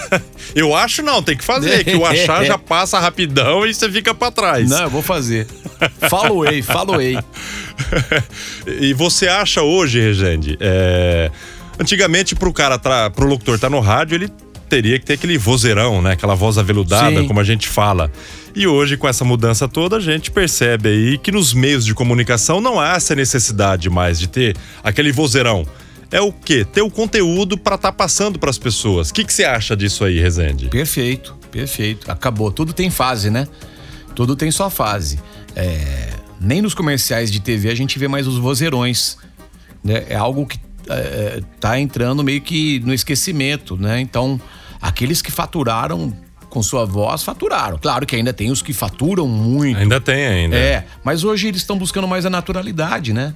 eu 0.54 0.76
acho 0.76 1.02
não, 1.02 1.22
tem 1.22 1.36
que 1.36 1.44
fazer, 1.44 1.84
que 1.84 1.94
o 1.94 2.04
achar 2.04 2.44
já 2.46 2.58
passa 2.58 2.98
rapidão 2.98 3.66
e 3.66 3.72
você 3.72 3.90
fica 3.90 4.14
pra 4.14 4.30
trás. 4.30 4.68
Não, 4.68 4.82
eu 4.82 4.90
vou 4.90 5.02
fazer. 5.02 5.46
Faloei, 6.08 6.60
faloei. 6.62 7.18
e 8.66 8.92
você 8.92 9.26
acha 9.26 9.62
hoje, 9.62 9.98
Regende, 10.00 10.58
é, 10.60 11.30
antigamente 11.78 12.34
pro 12.34 12.52
cara, 12.52 12.78
tra... 12.78 13.08
pro 13.08 13.26
locutor 13.26 13.58
tá 13.58 13.70
no 13.70 13.80
rádio, 13.80 14.16
ele 14.16 14.28
teria 14.68 14.98
que 14.98 15.04
ter 15.04 15.14
aquele 15.14 15.36
vozeirão, 15.36 16.00
né? 16.00 16.12
Aquela 16.12 16.34
voz 16.34 16.56
aveludada, 16.56 17.20
Sim. 17.20 17.26
como 17.26 17.40
a 17.40 17.44
gente 17.44 17.66
fala. 17.66 18.10
E 18.54 18.66
hoje, 18.66 18.96
com 18.96 19.08
essa 19.08 19.24
mudança 19.24 19.68
toda, 19.68 19.96
a 19.96 20.00
gente 20.00 20.30
percebe 20.30 20.88
aí 20.88 21.18
que 21.18 21.32
nos 21.32 21.52
meios 21.52 21.84
de 21.84 21.94
comunicação 21.94 22.60
não 22.60 22.78
há 22.78 22.94
essa 22.94 23.14
necessidade 23.14 23.90
mais 23.90 24.18
de 24.18 24.28
ter 24.28 24.56
aquele 24.82 25.10
vozeirão. 25.10 25.66
É 26.10 26.20
o 26.20 26.32
quê? 26.32 26.64
Ter 26.64 26.82
o 26.82 26.90
conteúdo 26.90 27.56
para 27.56 27.76
estar 27.76 27.92
passando 27.92 28.38
para 28.38 28.50
as 28.50 28.58
pessoas. 28.58 29.10
O 29.10 29.14
que, 29.14 29.24
que 29.24 29.32
você 29.32 29.44
acha 29.44 29.76
disso 29.76 30.04
aí, 30.04 30.20
Rezende? 30.20 30.68
Perfeito, 30.68 31.36
perfeito. 31.50 32.10
Acabou. 32.10 32.50
Tudo 32.50 32.72
tem 32.72 32.90
fase, 32.90 33.30
né? 33.30 33.46
Tudo 34.14 34.34
tem 34.34 34.50
sua 34.50 34.70
fase. 34.70 35.20
É, 35.54 36.10
nem 36.40 36.60
nos 36.60 36.74
comerciais 36.74 37.30
de 37.30 37.40
TV 37.40 37.70
a 37.70 37.74
gente 37.74 37.98
vê 37.98 38.08
mais 38.08 38.26
os 38.26 38.38
vozeirões. 38.38 39.18
Né? 39.84 40.04
É 40.08 40.16
algo 40.16 40.46
que 40.46 40.58
é, 40.88 41.40
tá 41.60 41.78
entrando 41.78 42.24
meio 42.24 42.40
que 42.40 42.80
no 42.80 42.92
esquecimento, 42.92 43.76
né? 43.76 44.00
Então, 44.00 44.40
aqueles 44.80 45.22
que 45.22 45.30
faturaram 45.30 46.12
com 46.48 46.60
sua 46.60 46.84
voz, 46.84 47.22
faturaram. 47.22 47.78
Claro 47.78 48.04
que 48.04 48.16
ainda 48.16 48.32
tem 48.32 48.50
os 48.50 48.60
que 48.60 48.72
faturam 48.72 49.28
muito. 49.28 49.78
Ainda 49.78 50.00
tem, 50.00 50.26
ainda. 50.26 50.56
É, 50.56 50.84
mas 51.04 51.22
hoje 51.22 51.46
eles 51.46 51.60
estão 51.60 51.78
buscando 51.78 52.08
mais 52.08 52.26
a 52.26 52.30
naturalidade, 52.30 53.12
né? 53.12 53.32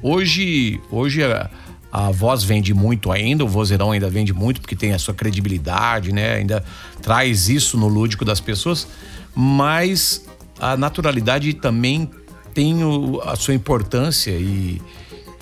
Hoje, 0.00 0.80
hoje 0.92 1.24
a, 1.24 1.50
a 1.90 2.10
voz 2.10 2.44
vende 2.44 2.74
muito 2.74 3.10
ainda, 3.10 3.44
o 3.44 3.48
vozeirão 3.48 3.92
ainda 3.92 4.10
vende 4.10 4.32
muito 4.32 4.60
porque 4.60 4.76
tem 4.76 4.92
a 4.92 4.98
sua 4.98 5.14
credibilidade, 5.14 6.12
né? 6.12 6.34
Ainda 6.34 6.62
traz 7.02 7.48
isso 7.48 7.76
no 7.78 7.88
lúdico 7.88 8.24
das 8.24 8.40
pessoas, 8.40 8.86
mas 9.34 10.24
a 10.60 10.76
naturalidade 10.76 11.52
também 11.54 12.10
tem 12.52 12.82
o- 12.84 13.20
a 13.24 13.36
sua 13.36 13.54
importância 13.54 14.32
e, 14.32 14.82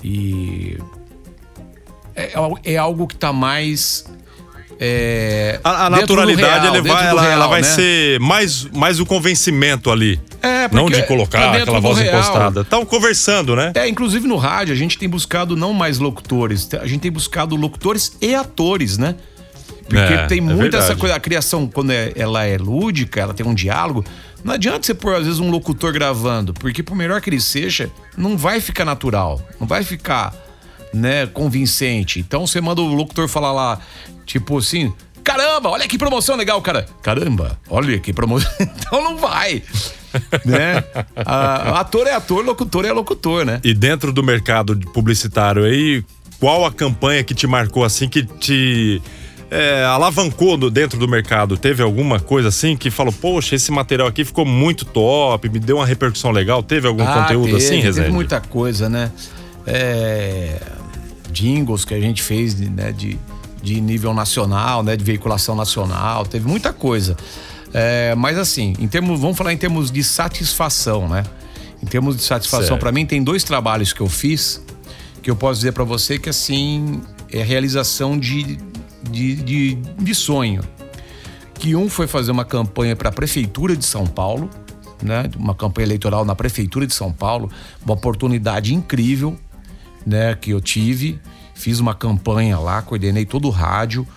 e 0.03 0.77
é, 2.15 2.33
é 2.63 2.77
algo 2.77 3.07
que 3.07 3.15
está 3.15 3.33
mais 3.33 4.05
é, 4.79 5.59
A, 5.63 5.87
a 5.87 5.89
naturalidade 5.89 6.61
real, 6.61 6.73
dentro 6.73 6.93
vai, 6.93 7.07
ela, 7.07 7.25
ela 7.27 7.47
vai 7.47 7.61
né? 7.61 7.67
ser 7.67 8.19
mais, 8.19 8.63
mais 8.65 8.99
o 8.99 9.05
convencimento 9.07 9.89
ali. 9.89 10.19
É, 10.41 10.56
não 10.75 10.85
porque 10.85 11.01
de 11.01 11.07
colocar 11.07 11.39
tá 11.51 11.57
aquela 11.57 11.79
voz 11.79 11.97
real. 11.97 12.13
impostada. 12.19 12.61
Estão 12.61 12.85
conversando, 12.85 13.55
né? 13.55 13.71
É, 13.75 13.87
inclusive 13.87 14.27
no 14.27 14.35
rádio 14.37 14.73
a 14.73 14.77
gente 14.77 14.97
tem 14.97 15.07
buscado 15.07 15.55
não 15.55 15.73
mais 15.73 15.99
locutores, 15.99 16.67
a 16.73 16.85
gente 16.87 17.01
tem 17.01 17.11
buscado 17.11 17.55
locutores 17.55 18.15
e 18.21 18.33
atores, 18.35 18.97
né? 18.97 19.15
Porque 19.89 20.13
É, 20.13 20.25
tem 20.27 20.39
é 20.39 20.41
muita 20.41 20.77
essa 20.77 20.87
verdade. 20.87 20.99
coisa, 20.99 21.15
a 21.15 21.19
criação, 21.19 21.65
quando 21.67 21.91
é- 21.91 22.11
ela 22.15 22.43
é 22.45 22.57
lúdica, 22.57 23.21
ela 23.21 23.33
tem 23.33 23.45
um 23.45 23.53
diálogo. 23.53 24.03
Não 24.43 24.53
adianta 24.53 24.85
você 24.85 24.93
pôr, 24.93 25.15
às 25.15 25.23
vezes, 25.25 25.39
um 25.39 25.49
locutor 25.49 25.93
gravando, 25.93 26.53
porque 26.53 26.83
por 26.83 26.93
melhor 26.95 27.21
que 27.21 27.29
ele 27.29 27.39
seja, 27.39 27.89
não 28.17 28.37
vai 28.37 28.59
ficar 28.59 28.83
natural, 28.83 29.41
não 29.59 29.65
vai 29.65 29.83
ficar, 29.85 30.33
né, 30.93 31.25
convincente. 31.27 32.19
Então 32.19 32.45
você 32.45 32.59
manda 32.59 32.81
o 32.81 32.93
locutor 32.93 33.27
falar 33.29 33.51
lá, 33.53 33.79
tipo 34.25 34.57
assim, 34.57 34.91
caramba, 35.27 35.69
olha 35.69 35.87
que 35.87 35.97
promoção 35.97 36.35
legal, 36.37 36.61
cara. 36.61 36.85
Caramba, 37.03 37.59
olha 37.69 37.99
que 37.99 38.13
promoção. 38.13 38.49
então 38.59 39.03
não 39.03 39.17
vai. 39.17 39.61
né? 40.45 40.83
A- 41.15 41.81
ator 41.81 42.07
é 42.07 42.13
ator, 42.13 42.45
locutor 42.45 42.85
é 42.85 42.91
locutor, 42.93 43.45
né? 43.45 43.59
E 43.63 43.73
dentro 43.73 44.13
do 44.13 44.23
mercado 44.23 44.77
publicitário 44.93 45.65
aí, 45.65 46.03
qual 46.39 46.65
a 46.65 46.71
campanha 46.71 47.23
que 47.23 47.35
te 47.35 47.45
marcou 47.45 47.83
assim, 47.83 48.07
que 48.07 48.23
te 48.23 49.01
é, 49.51 49.83
alavancou 49.83 50.57
no- 50.57 50.69
dentro 50.69 50.97
do 50.97 51.07
mercado? 51.07 51.57
Teve 51.57 51.83
alguma 51.83 52.19
coisa 52.21 52.47
assim 52.47 52.77
que 52.77 52.89
falou, 52.89 53.11
poxa, 53.11 53.53
esse 53.55 53.71
material 53.71 54.07
aqui 54.07 54.23
ficou 54.23 54.45
muito 54.45 54.85
top, 54.85 55.49
me 55.49 55.59
deu 55.59 55.75
uma 55.77 55.85
repercussão 55.85 56.31
legal? 56.31 56.63
Teve 56.63 56.87
algum 56.87 57.05
conteúdo 57.05 57.45
teve, 57.51 57.57
assim, 57.57 57.69
Teve 57.75 57.81
Rezende? 57.81 58.11
muita 58.11 58.39
coisa, 58.39 58.87
né? 58.87 59.11
É, 59.65 60.59
jingles 61.31 61.83
que 61.83 61.93
a 61.93 61.99
gente 61.99 62.23
fez 62.23 62.57
né, 62.59 62.91
de, 62.93 63.19
de 63.61 63.79
nível 63.81 64.13
nacional, 64.13 64.83
né? 64.83 64.95
De 64.95 65.03
veiculação 65.03 65.55
nacional, 65.55 66.25
teve 66.25 66.47
muita 66.47 66.71
coisa. 66.73 67.17
É, 67.73 68.15
mas 68.15 68.37
assim, 68.37 68.73
em 68.79 68.87
termos, 68.87 69.19
vamos 69.19 69.37
falar 69.37 69.53
em 69.53 69.57
termos 69.57 69.91
de 69.91 70.03
satisfação, 70.03 71.07
né? 71.07 71.23
Em 71.81 71.85
termos 71.85 72.15
de 72.15 72.23
satisfação, 72.23 72.77
para 72.77 72.91
mim 72.91 73.05
tem 73.05 73.23
dois 73.23 73.43
trabalhos 73.43 73.93
que 73.93 74.01
eu 74.01 74.09
fiz 74.09 74.61
que 75.27 75.31
eu 75.31 75.35
posso 75.35 75.59
dizer 75.59 75.73
para 75.73 75.83
você 75.83 76.17
que 76.17 76.29
assim 76.29 77.01
é 77.29 77.43
realização 77.43 78.17
de, 78.17 78.57
de, 79.11 79.35
de, 79.35 79.75
de 79.75 80.15
sonho. 80.15 80.63
Que 81.55 81.75
um 81.75 81.89
foi 81.89 82.07
fazer 82.07 82.31
uma 82.31 82.45
campanha 82.45 82.95
para 82.95 83.09
a 83.09 83.11
prefeitura 83.11 83.75
de 83.75 83.83
São 83.83 84.07
Paulo, 84.07 84.49
né? 85.03 85.29
Uma 85.35 85.53
campanha 85.53 85.85
eleitoral 85.85 86.23
na 86.23 86.33
prefeitura 86.33 86.87
de 86.87 86.93
São 86.93 87.11
Paulo, 87.11 87.51
uma 87.83 87.93
oportunidade 87.93 88.73
incrível, 88.73 89.37
né? 90.05 90.33
Que 90.33 90.51
eu 90.51 90.61
tive, 90.61 91.19
fiz 91.57 91.79
uma 91.79 91.93
campanha 91.95 92.57
lá, 92.59 92.81
coordenei 92.81 93.25
todo 93.25 93.47
o 93.47 93.51
rádio, 93.51 94.07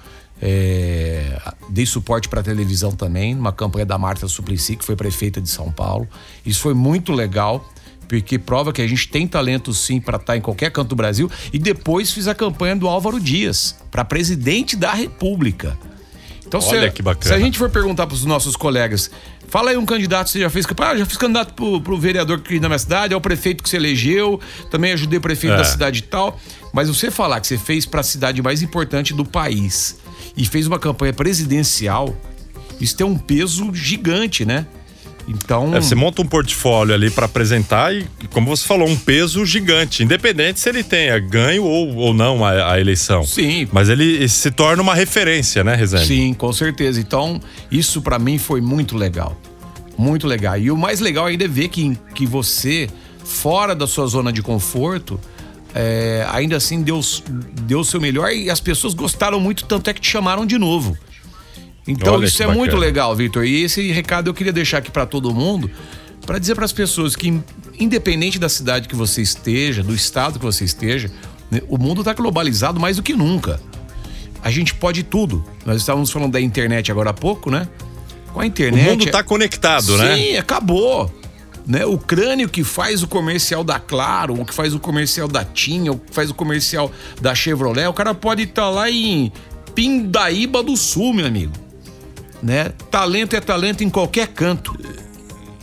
é, 0.42 1.40
dei 1.68 1.84
suporte 1.86 2.28
para 2.28 2.42
televisão 2.42 2.92
também, 2.92 3.34
uma 3.34 3.52
campanha 3.52 3.84
da 3.86 3.98
Marta 3.98 4.26
Suplicy, 4.28 4.76
que 4.76 4.84
foi 4.84 4.96
prefeita 4.96 5.40
de 5.40 5.48
São 5.48 5.70
Paulo. 5.70 6.08
Isso 6.44 6.60
foi 6.60 6.74
muito 6.74 7.12
legal, 7.12 7.66
porque 8.08 8.38
prova 8.38 8.72
que 8.72 8.82
a 8.82 8.86
gente 8.86 9.08
tem 9.08 9.26
talento 9.26 9.72
sim 9.74 10.00
para 10.00 10.16
estar 10.16 10.36
em 10.36 10.40
qualquer 10.40 10.70
canto 10.70 10.88
do 10.90 10.96
Brasil. 10.96 11.30
E 11.52 11.58
depois 11.58 12.10
fiz 12.12 12.26
a 12.26 12.34
campanha 12.34 12.74
do 12.76 12.88
Álvaro 12.88 13.20
Dias 13.20 13.76
para 13.90 14.04
presidente 14.04 14.76
da 14.76 14.92
República. 14.92 15.78
Então, 16.46 16.60
Olha 16.60 16.88
se, 16.88 16.94
que 16.96 17.02
bacana. 17.02 17.26
se 17.26 17.32
a 17.32 17.38
gente 17.38 17.56
for 17.56 17.70
perguntar 17.70 18.08
para 18.08 18.14
os 18.14 18.24
nossos 18.24 18.56
colegas, 18.56 19.08
fala 19.46 19.70
aí 19.70 19.76
um 19.76 19.86
candidato 19.86 20.26
que 20.26 20.32
você 20.32 20.40
já 20.40 20.50
fez. 20.50 20.66
Ah, 20.80 20.96
já 20.96 21.06
fiz 21.06 21.16
candidato 21.16 21.54
pro, 21.54 21.80
pro 21.80 21.96
vereador 21.96 22.38
aqui 22.38 22.58
na 22.58 22.68
minha 22.68 22.78
cidade, 22.78 23.14
é 23.14 23.16
o 23.16 23.20
prefeito 23.20 23.62
que 23.62 23.68
você 23.70 23.76
elegeu, 23.76 24.40
também 24.68 24.92
ajudei 24.92 25.18
o 25.18 25.22
prefeito 25.22 25.54
É. 25.54 25.58
da 25.58 25.64
cidade 25.64 26.00
e 26.00 26.02
tal. 26.02 26.40
Mas 26.72 26.88
você 26.88 27.10
falar 27.10 27.40
que 27.40 27.46
você 27.46 27.58
fez 27.58 27.84
para 27.84 28.00
a 28.00 28.04
cidade 28.04 28.40
mais 28.42 28.62
importante 28.62 29.12
do 29.12 29.24
país 29.24 29.98
e 30.36 30.44
fez 30.46 30.66
uma 30.66 30.78
campanha 30.78 31.12
presidencial, 31.12 32.16
isso 32.80 32.96
tem 32.96 33.06
um 33.06 33.18
peso 33.18 33.74
gigante, 33.74 34.44
né? 34.44 34.66
Então. 35.28 35.74
É, 35.74 35.80
você 35.80 35.94
monta 35.94 36.22
um 36.22 36.26
portfólio 36.26 36.94
ali 36.94 37.10
para 37.10 37.26
apresentar 37.26 37.94
e, 37.94 38.06
como 38.32 38.48
você 38.48 38.66
falou, 38.66 38.88
um 38.88 38.96
peso 38.96 39.44
gigante, 39.44 40.02
independente 40.02 40.58
se 40.58 40.68
ele 40.68 40.82
tenha 40.82 41.18
ganho 41.18 41.64
ou, 41.64 41.94
ou 41.94 42.14
não 42.14 42.44
a, 42.44 42.72
a 42.72 42.80
eleição. 42.80 43.24
Sim. 43.24 43.68
Mas 43.70 43.88
ele 43.88 44.28
se 44.28 44.50
torna 44.50 44.82
uma 44.82 44.94
referência, 44.94 45.62
né, 45.62 45.74
Rezende? 45.74 46.06
Sim, 46.06 46.34
com 46.34 46.52
certeza. 46.52 47.00
Então, 47.00 47.40
isso 47.70 48.02
pra 48.02 48.18
mim 48.18 48.38
foi 48.38 48.60
muito 48.60 48.96
legal. 48.96 49.36
Muito 49.96 50.26
legal. 50.26 50.58
E 50.58 50.70
o 50.70 50.76
mais 50.76 50.98
legal 50.98 51.26
ainda 51.26 51.44
é 51.44 51.48
ver 51.48 51.68
que, 51.68 51.96
que 52.14 52.26
você, 52.26 52.88
fora 53.24 53.74
da 53.74 53.86
sua 53.86 54.06
zona 54.06 54.32
de 54.32 54.42
conforto, 54.42 55.20
é, 55.74 56.26
ainda 56.30 56.56
assim 56.56 56.82
deu 56.82 57.00
deu 57.62 57.80
o 57.80 57.84
seu 57.84 58.00
melhor 58.00 58.30
e 58.32 58.50
as 58.50 58.60
pessoas 58.60 58.94
gostaram 58.94 59.38
muito, 59.40 59.64
tanto 59.64 59.88
é 59.90 59.94
que 59.94 60.00
te 60.00 60.08
chamaram 60.10 60.44
de 60.46 60.58
novo. 60.58 60.96
Então 61.86 62.14
Olha 62.14 62.26
isso 62.26 62.42
é 62.42 62.46
muito 62.46 62.72
bacana. 62.72 62.80
legal, 62.80 63.16
Vitor. 63.16 63.44
E 63.44 63.62
esse 63.62 63.90
recado 63.90 64.28
eu 64.28 64.34
queria 64.34 64.52
deixar 64.52 64.78
aqui 64.78 64.90
pra 64.90 65.06
todo 65.06 65.34
mundo, 65.34 65.70
pra 66.26 66.38
dizer 66.38 66.54
para 66.54 66.64
as 66.64 66.72
pessoas 66.72 67.16
que 67.16 67.40
independente 67.78 68.38
da 68.38 68.48
cidade 68.48 68.86
que 68.88 68.94
você 68.94 69.22
esteja, 69.22 69.82
do 69.82 69.94
estado 69.94 70.38
que 70.38 70.44
você 70.44 70.64
esteja, 70.64 71.10
né, 71.50 71.60
o 71.68 71.78
mundo 71.78 72.04
tá 72.04 72.12
globalizado 72.12 72.78
mais 72.78 72.96
do 72.96 73.02
que 73.02 73.14
nunca. 73.14 73.60
A 74.42 74.50
gente 74.50 74.74
pode 74.74 75.02
tudo. 75.02 75.44
Nós 75.66 75.78
estávamos 75.78 76.10
falando 76.10 76.32
da 76.32 76.40
internet 76.40 76.90
agora 76.90 77.10
há 77.10 77.14
pouco, 77.14 77.50
né? 77.50 77.68
Com 78.32 78.40
a 78.40 78.44
O 78.44 78.46
internet. 78.46 78.88
mundo 78.88 79.06
tá 79.10 79.22
conectado, 79.22 79.96
né? 79.98 80.16
Sim, 80.16 80.36
acabou. 80.36 81.12
Né? 81.66 81.84
O 81.84 81.98
crânio 81.98 82.48
que 82.48 82.64
faz 82.64 83.02
o 83.02 83.08
comercial 83.08 83.62
da 83.62 83.78
Claro, 83.78 84.40
o 84.40 84.44
que 84.44 84.54
faz 84.54 84.74
o 84.74 84.80
comercial 84.80 85.28
da 85.28 85.44
Tinha, 85.44 85.92
o 85.92 85.98
que 85.98 86.12
faz 86.12 86.30
o 86.30 86.34
comercial 86.34 86.90
da 87.20 87.34
Chevrolet, 87.34 87.86
o 87.86 87.92
cara 87.92 88.14
pode 88.14 88.42
estar 88.42 88.68
lá 88.70 88.90
em 88.90 89.32
Pindaíba 89.74 90.62
do 90.62 90.76
Sul, 90.76 91.12
meu 91.14 91.26
amigo. 91.26 91.52
Né? 92.42 92.70
Talento 92.90 93.36
é 93.36 93.40
talento 93.40 93.84
em 93.84 93.90
qualquer 93.90 94.28
canto. 94.28 94.74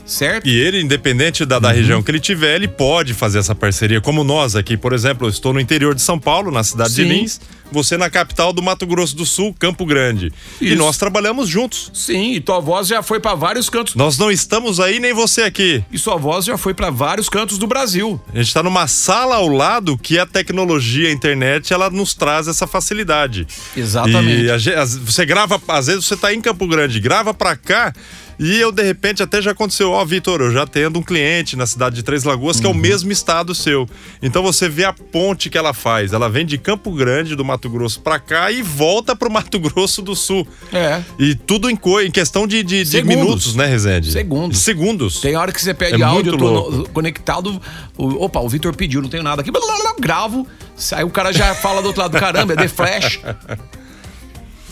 Certo? 0.07 0.47
E 0.47 0.57
ele, 0.57 0.79
independente 0.81 1.45
da, 1.45 1.57
Uhum. 1.57 1.61
da 1.61 1.71
região 1.71 2.01
que 2.01 2.09
ele 2.09 2.19
tiver, 2.19 2.55
ele 2.55 2.67
pode 2.67 3.13
fazer 3.13 3.39
essa 3.39 3.53
parceria. 3.53 3.99
Como 3.99 4.23
nós 4.23 4.55
aqui, 4.55 4.77
por 4.77 4.93
exemplo, 4.93 5.27
eu 5.27 5.29
estou 5.29 5.51
no 5.53 5.59
interior 5.59 5.93
de 5.93 6.01
São 6.01 6.17
Paulo, 6.17 6.49
na 6.49 6.63
cidade 6.63 6.95
de 6.95 7.03
Sim. 7.03 7.09
Lins, 7.09 7.41
você 7.69 7.97
na 7.97 8.09
capital 8.09 8.53
do 8.53 8.61
Mato 8.63 8.87
Grosso 8.87 9.13
do 9.15 9.25
Sul, 9.25 9.53
Campo 9.59 9.85
Grande. 9.85 10.31
E 10.61 10.67
Isso. 10.69 10.75
nós 10.77 10.97
trabalhamos 10.97 11.49
juntos. 11.49 11.91
Sim, 11.93 12.31
e 12.33 12.39
tua 12.39 12.61
voz 12.61 12.87
já 12.87 13.03
foi 13.03 13.19
para 13.19 13.35
vários 13.35 13.69
cantos. 13.69 13.95
Nós 13.95 14.17
não 14.17 14.31
estamos 14.31 14.79
aí, 14.79 14.99
nem 15.01 15.13
você 15.13 15.41
aqui. 15.41 15.83
E 15.91 15.97
sua 15.99 16.15
voz 16.15 16.45
já 16.45 16.57
foi 16.57 16.73
para 16.73 16.89
vários 16.89 17.27
cantos 17.27 17.57
do 17.57 17.67
Brasil. 17.67 18.19
A 18.33 18.37
gente 18.37 18.47
está 18.47 18.63
numa 18.63 18.87
sala 18.87 19.35
ao 19.35 19.49
lado 19.49 19.97
que 19.97 20.17
a 20.17 20.25
tecnologia, 20.25 21.09
a 21.09 21.11
internet, 21.11 21.73
ela 21.73 21.89
nos 21.89 22.13
traz 22.13 22.47
essa 22.47 22.65
facilidade. 22.65 23.45
Exatamente. 23.75 24.43
E 24.45 24.49
a 24.51 24.81
as- 24.81 24.95
você 24.95 25.25
grava, 25.25 25.61
às 25.67 25.87
vezes 25.87 26.05
você 26.05 26.15
tá 26.15 26.33
em 26.33 26.39
Campo 26.39 26.65
Grande, 26.65 26.99
grava 27.01 27.33
pra 27.33 27.57
cá 27.57 27.93
e 28.39 28.59
eu, 28.59 28.71
de 28.71 28.83
repente, 28.83 29.23
até 29.23 29.41
já 29.41 29.51
aconteceu, 29.51 29.91
ó, 29.91 30.03
Vitor, 30.05 30.41
eu 30.41 30.51
já 30.51 30.65
tendo 30.67 30.99
um 30.99 31.03
cliente 31.03 31.55
na 31.55 31.65
cidade 31.65 31.95
de 31.95 32.03
Três 32.03 32.23
Lagoas 32.23 32.59
que 32.59 32.65
é 32.65 32.69
o 32.69 32.73
mesmo 32.73 33.11
estado 33.11 33.55
seu. 33.55 33.87
Então 34.21 34.43
você 34.43 34.69
vê 34.69 34.83
a 34.85 34.93
ponte 34.93 35.49
que 35.49 35.57
ela 35.57 35.73
faz. 35.73 36.13
Ela 36.13 36.29
vem 36.29 36.45
de 36.45 36.57
Campo 36.57 36.91
Grande, 36.91 37.35
do 37.35 37.43
Mato 37.43 37.69
Grosso, 37.69 37.99
pra 38.01 38.19
cá 38.19 38.51
e 38.51 38.61
volta 38.61 39.15
pro 39.15 39.29
Mato 39.31 39.57
Grosso 39.61 40.01
do 40.01 40.15
Sul. 40.15 40.47
É. 40.71 41.01
E 41.17 41.33
tudo 41.35 41.69
em, 41.69 41.75
co- 41.75 42.01
em 42.01 42.11
questão 42.11 42.45
de, 42.47 42.61
de- 42.63 42.83
de 42.83 43.03
minutos, 43.03 43.55
né, 43.55 43.65
Rezende? 43.65 44.11
Segundos. 44.11 44.59
Segundos. 44.59 45.19
Tem 45.21 45.35
hora 45.35 45.51
que 45.51 45.61
você 45.61 45.73
pede 45.73 46.01
É 46.01 46.05
áudio, 46.05 46.33
eu 46.33 46.37
tô 46.37 46.45
louco. 46.49 46.89
conectado. 46.91 47.61
o- 47.97 48.23
opa, 48.25 48.39
o 48.39 48.47
Vitor 48.49 48.75
pediu, 48.75 49.01
não 49.01 49.09
tenho 49.09 49.23
nada 49.23 49.41
aqui. 49.41 49.51
blá, 49.51 49.59
blá, 49.61 49.77
blá, 49.77 49.95
Gravo. 49.99 50.45
Aí 50.93 51.03
o 51.03 51.09
cara 51.09 51.31
já 51.33 51.55
fala 51.55 51.81
do 51.81 51.87
outro 51.87 52.01
lado, 52.01 52.17
caramba, 52.19 52.53
é 52.53 52.55
The 52.55 52.67
Flash. 52.67 53.19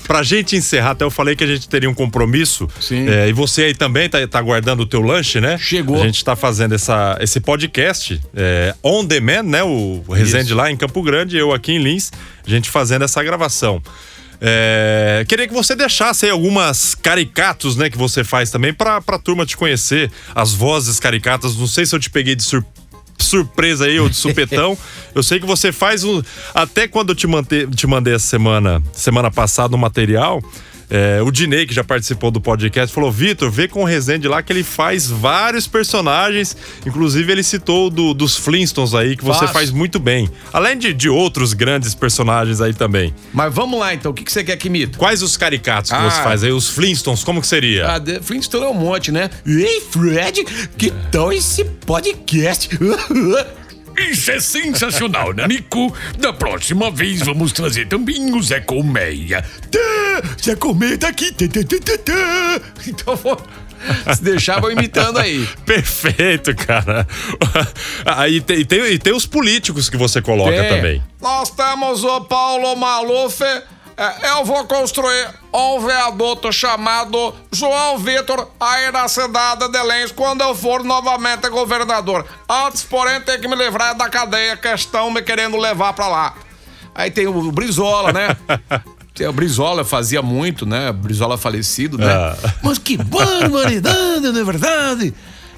pra 0.07 0.23
gente 0.23 0.55
encerrar, 0.55 0.91
até 0.91 1.03
eu 1.03 1.11
falei 1.11 1.35
que 1.35 1.43
a 1.43 1.47
gente 1.47 1.67
teria 1.67 1.89
um 1.89 1.93
compromisso. 1.93 2.67
Sim. 2.79 3.07
É, 3.09 3.27
e 3.27 3.33
você 3.33 3.63
aí 3.63 3.73
também 3.73 4.09
tá, 4.09 4.25
tá 4.27 4.41
guardando 4.41 4.81
o 4.81 4.85
teu 4.85 5.01
lanche, 5.01 5.39
né? 5.41 5.57
Chegou. 5.57 6.01
A 6.01 6.05
gente 6.05 6.23
tá 6.23 6.35
fazendo 6.35 6.75
essa, 6.75 7.17
esse 7.19 7.39
podcast 7.39 8.21
é, 8.35 8.73
on 8.83 9.03
demand, 9.05 9.43
né? 9.43 9.63
O, 9.63 10.03
Resende 10.09 10.47
Isso. 10.47 10.55
lá 10.55 10.71
em 10.71 10.77
Campo 10.77 11.01
Grande, 11.01 11.37
eu 11.37 11.53
aqui 11.53 11.73
em 11.73 11.79
Lins, 11.79 12.11
a 12.45 12.49
gente 12.49 12.69
fazendo 12.69 13.03
essa 13.03 13.21
gravação. 13.23 13.81
É, 14.41 15.23
queria 15.27 15.47
que 15.47 15.53
você 15.53 15.75
deixasse 15.75 16.25
aí 16.25 16.31
algumas 16.31 16.93
caricatos, 16.93 17.75
né, 17.77 17.89
que 17.89 17.97
você 17.97 18.23
faz 18.23 18.51
também 18.51 18.73
pra, 18.73 19.01
pra 19.01 19.17
turma 19.17 19.45
te 19.45 19.55
conhecer, 19.55 20.11
as 20.33 20.53
vozes 20.53 20.99
caricatas. 20.99 21.55
Não 21.55 21.67
sei 21.67 21.85
se 21.85 21.95
eu 21.95 21.99
te 21.99 22.09
peguei 22.09 22.35
de 22.35 22.43
sur- 22.43 22.63
surpresa 23.23 23.85
aí 23.85 23.99
ou 23.99 24.09
de 24.09 24.15
supetão. 24.15 24.77
eu 25.13 25.23
sei 25.23 25.39
que 25.39 25.45
você 25.45 25.71
faz 25.71 26.03
um. 26.03 26.21
Até 26.53 26.87
quando 26.87 27.09
eu 27.09 27.15
te, 27.15 27.27
mante, 27.27 27.67
te 27.67 27.87
mandei 27.87 28.13
essa 28.13 28.27
semana, 28.27 28.81
semana 28.93 29.31
passada, 29.31 29.75
um 29.75 29.79
material. 29.79 30.41
É, 30.89 31.21
o 31.21 31.31
Dinei, 31.31 31.65
que 31.65 31.73
já 31.73 31.83
participou 31.83 32.31
do 32.31 32.39
podcast, 32.41 32.93
falou: 32.93 33.11
Vitor, 33.11 33.49
vê 33.49 33.67
com 33.67 33.81
o 33.81 33.85
Rezende 33.85 34.27
lá 34.27 34.41
que 34.43 34.51
ele 34.53 34.63
faz 34.63 35.07
vários 35.09 35.67
personagens. 35.67 36.55
Inclusive, 36.85 37.31
ele 37.31 37.43
citou 37.43 37.89
do, 37.89 38.13
dos 38.13 38.35
Flintstones 38.37 38.93
aí, 38.93 39.15
que 39.17 39.23
você 39.23 39.39
Faço. 39.41 39.53
faz 39.53 39.71
muito 39.71 39.99
bem. 39.99 40.29
Além 40.53 40.77
de, 40.77 40.93
de 40.93 41.09
outros 41.09 41.53
grandes 41.53 41.93
personagens 41.95 42.61
aí 42.61 42.73
também. 42.73 43.13
Mas 43.33 43.53
vamos 43.53 43.79
lá 43.79 43.93
então, 43.93 44.11
o 44.11 44.13
que, 44.13 44.23
que 44.23 44.31
você 44.31 44.43
quer 44.43 44.57
que 44.57 44.67
imita? 44.67 44.97
Quais 44.97 45.21
os 45.21 45.35
caricatos 45.37 45.91
que 45.91 45.97
Ah. 45.97 46.09
você 46.09 46.21
faz 46.21 46.43
aí? 46.43 46.51
Os 46.51 46.69
Flintstones, 46.69 47.23
como 47.23 47.41
que 47.41 47.47
seria? 47.47 47.91
Ah, 47.91 47.99
de- 47.99 48.19
Flintstone 48.21 48.65
é 48.65 48.69
um 48.69 48.73
monte, 48.73 49.11
né? 49.11 49.29
Ei, 49.45 49.81
Fred, 49.89 50.43
que 50.77 50.91
tal 51.11 51.31
esse 51.33 51.63
podcast? 51.65 52.69
Isso 53.97 54.31
é 54.31 54.39
sensacional, 54.39 55.33
Nanico. 55.33 55.93
Da 56.17 56.33
próxima 56.33 56.91
vez 56.91 57.21
vamos 57.21 57.51
trazer 57.51 57.87
também 57.87 58.33
o 58.33 58.41
Zé 58.41 58.59
Colmeia. 58.59 59.43
Tá, 59.71 60.21
Zé 60.41 60.55
Colmeia 60.55 60.97
tá 60.97 61.07
aqui. 61.07 61.31
Tá, 61.31 61.45
tá, 61.47 61.61
tá, 61.63 61.79
tá, 61.79 61.97
tá. 61.97 62.61
Então, 62.87 63.15
vou... 63.15 63.37
se 64.13 64.23
deixar, 64.23 64.59
vou 64.59 64.71
imitando 64.71 65.19
aí. 65.19 65.47
Perfeito, 65.65 66.55
cara. 66.55 67.07
Aí 68.05 68.41
tem, 68.41 68.59
e 68.59 68.65
tem, 68.65 68.79
e 68.79 68.99
tem 68.99 69.13
os 69.13 69.25
políticos 69.25 69.89
que 69.89 69.97
você 69.97 70.21
coloca 70.21 70.51
Tem. 70.51 70.69
também. 70.69 71.03
Nós 71.21 71.49
temos 71.51 72.03
o 72.03 72.21
Paulo 72.21 72.75
Maluf. 72.75 73.41
É, 73.97 74.29
Eu 74.31 74.43
vou 74.43 74.65
construir 74.65 75.29
um 75.53 75.79
viaduto 75.79 76.51
chamado 76.51 77.33
João 77.51 77.97
Vitor 77.97 78.49
aí 78.59 78.91
na 78.91 79.07
cidade 79.07 79.69
de 79.69 79.83
Lens 79.83 80.11
quando 80.11 80.41
eu 80.41 80.53
for 80.53 80.83
novamente 80.83 81.49
governador. 81.49 82.25
Antes, 82.49 82.83
porém, 82.83 83.21
tem 83.21 83.39
que 83.39 83.47
me 83.47 83.55
livrar 83.55 83.95
da 83.95 84.09
cadeia 84.09 84.57
que 84.57 84.67
estão 84.67 85.09
me 85.09 85.21
querendo 85.21 85.57
levar 85.57 85.93
pra 85.93 86.07
lá. 86.07 86.33
Aí 86.93 87.09
tem 87.09 87.27
o 87.27 87.51
Brizola, 87.51 88.11
né? 88.11 88.35
Tem 89.15 89.27
O 89.27 89.31
Brizola 89.31 89.85
fazia 89.85 90.21
muito, 90.21 90.65
né? 90.65 90.91
Brizola 90.91 91.37
falecido, 91.37 91.97
né? 91.97 92.11
Ah. 92.11 92.35
Mas 92.61 92.77
que 92.77 92.97
barbaridade, 92.97 94.29
não 94.29 94.41
é 94.41 94.43
verdade? 94.43 95.13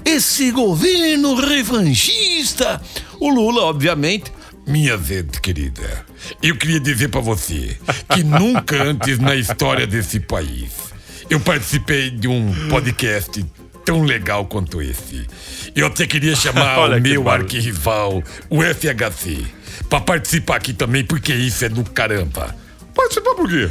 Esse 0.06 0.52
governo 0.52 1.34
revanchista. 1.34 2.80
O 3.20 3.30
Lula, 3.30 3.64
obviamente, 3.64 4.32
Minha 4.68 4.98
gente 4.98 5.40
querida, 5.40 6.06
eu 6.44 6.58
queria 6.58 6.80
dizer 6.80 7.08
pra 7.08 7.22
você 7.22 7.78
que 8.14 8.22
nunca 8.22 8.76
antes 8.84 9.18
na 9.18 9.34
história 9.34 9.88
desse 9.88 10.20
país 10.20 10.94
eu 11.30 11.40
participei 11.40 12.10
de 12.10 12.28
um 12.28 12.54
podcast 12.68 13.46
tão 13.86 14.04
legal 14.04 14.46
quanto 14.46 14.82
esse. 14.82 15.26
Eu 15.74 15.88
até 15.88 16.06
queria 16.06 16.36
chamar 16.36 16.80
o 16.92 17.00
meu 17.00 17.24
barulho. 17.24 17.46
arquirrival, 17.46 18.22
o 18.50 18.62
FHC, 18.62 19.46
pra 19.90 20.02
participar 20.02 20.58
aqui 20.58 20.74
também, 20.74 21.06
porque 21.06 21.34
isso 21.34 21.64
é 21.64 21.70
do 21.70 21.84
caramba. 21.86 22.54
Participar 22.94 23.36
por 23.36 23.48
quê? 23.48 23.70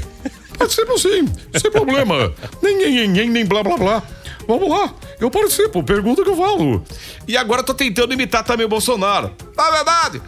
Participo 0.58 0.98
sim, 0.98 1.28
sem 1.60 1.70
problema. 1.70 2.32
Nem, 2.62 2.78
nem, 2.78 2.94
nem, 2.94 3.08
nem, 3.08 3.30
nem 3.30 3.44
blá 3.44 3.62
blá 3.62 3.76
blá. 3.76 4.02
Vamos 4.48 4.70
lá, 4.70 4.94
eu 5.20 5.30
participo, 5.30 5.82
pergunta 5.82 6.22
que 6.22 6.28
eu 6.30 6.36
falo. 6.36 6.82
E 7.28 7.36
agora 7.36 7.60
eu 7.60 7.64
tô 7.66 7.74
tentando 7.74 8.14
imitar 8.14 8.44
também 8.44 8.64
o 8.64 8.68
Bolsonaro. 8.68 9.34
Na 9.56 9.70
verdade, 9.70 10.22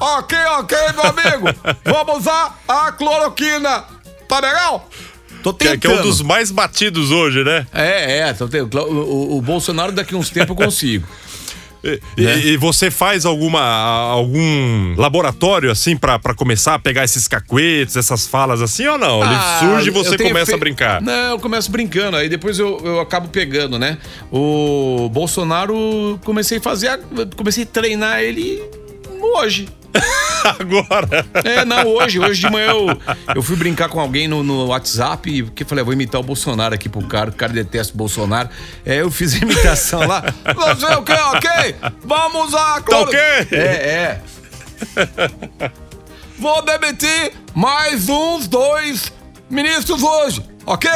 ok, 0.00 0.38
ok, 0.58 0.76
meu 0.94 1.04
amigo. 1.04 1.46
Vamos 1.84 2.18
usar 2.18 2.58
a 2.68 2.92
cloroquina. 2.92 3.84
Tá 4.28 4.40
legal? 4.40 4.88
Tô 5.42 5.54
Que, 5.54 5.68
é- 5.68 5.70
tentando. 5.72 5.80
que 5.80 5.86
é 5.98 6.00
um 6.00 6.02
dos 6.02 6.20
mais 6.20 6.50
batidos 6.50 7.10
hoje, 7.10 7.42
né? 7.44 7.66
É, 7.72 8.18
é, 8.18 8.32
tô 8.32 8.48
tentando. 8.48 8.82
O, 8.84 9.34
o- 9.34 9.38
o 9.38 9.42
Bolsonaro 9.42 9.92
daqui 9.92 10.14
uns 10.14 10.30
tempos 10.30 10.50
eu 10.50 10.56
consigo. 10.64 11.06
E, 12.16 12.22
Né? 12.22 12.38
e 12.40 12.56
você 12.56 12.90
faz 12.90 13.24
alguma 13.24 13.60
algum 13.62 14.96
laboratório 14.96 15.70
assim 15.70 15.96
pra 15.96 16.18
pra 16.18 16.34
começar 16.34 16.74
a 16.74 16.78
pegar 16.78 17.04
esses 17.04 17.28
cacuetes, 17.28 17.94
essas 17.96 18.26
falas 18.26 18.60
assim 18.60 18.84
ou 18.88 18.98
não? 18.98 19.22
Ele 19.22 19.32
Ah, 19.32 19.58
surge 19.60 19.86
e 19.86 19.90
você 19.92 20.18
começa 20.18 20.46
fe- 20.46 20.54
a 20.54 20.58
brincar. 20.58 21.00
Não, 21.00 21.30
eu 21.30 21.38
começo 21.38 21.70
brincando, 21.70 22.16
aí 22.16 22.28
depois 22.28 22.58
eu, 22.58 22.80
eu 22.84 22.98
acabo 23.00 23.28
pegando, 23.28 23.78
né? 23.78 23.96
O 24.28 25.08
Bolsonaro, 25.12 26.18
comecei 26.24 26.58
a 26.58 26.60
fazer, 26.60 26.98
comecei 27.36 27.62
a 27.62 27.66
treinar 27.66 28.20
ele 28.22 28.60
hoje. 29.36 29.68
Agora. 30.58 31.26
É, 31.44 31.64
não, 31.64 31.86
hoje. 31.86 32.18
Hoje 32.18 32.40
de 32.40 32.50
manhã 32.50 32.70
eu, 32.70 32.86
eu 33.34 33.42
fui 33.42 33.56
brincar 33.56 33.88
com 33.88 34.00
alguém 34.00 34.28
no, 34.28 34.42
no 34.42 34.66
WhatsApp 34.66 35.28
e 35.30 35.42
que 35.50 35.64
falei, 35.64 35.84
vou 35.84 35.92
imitar 35.92 36.20
o 36.20 36.24
Bolsonaro 36.24 36.74
aqui 36.74 36.88
pro 36.88 37.02
cara, 37.02 37.30
o 37.30 37.34
cara 37.34 37.52
detesta 37.52 37.92
o 37.92 37.96
Bolsonaro. 37.96 38.48
É, 38.84 39.00
eu 39.00 39.10
fiz 39.10 39.34
a 39.34 39.38
imitação 39.38 40.06
lá. 40.06 40.22
Você 40.54 40.86
o 40.86 41.02
quê, 41.02 41.12
ok? 41.12 41.74
Vamos 42.04 42.54
a 42.54 42.80
Tá 42.80 43.00
ok? 43.00 43.18
É, 43.18 43.56
é. 43.56 44.22
Vou 46.38 46.62
demitir 46.62 47.32
mais 47.54 48.08
uns 48.08 48.46
dois 48.46 49.12
ministros 49.50 50.02
hoje, 50.02 50.42
ok? 50.64 50.90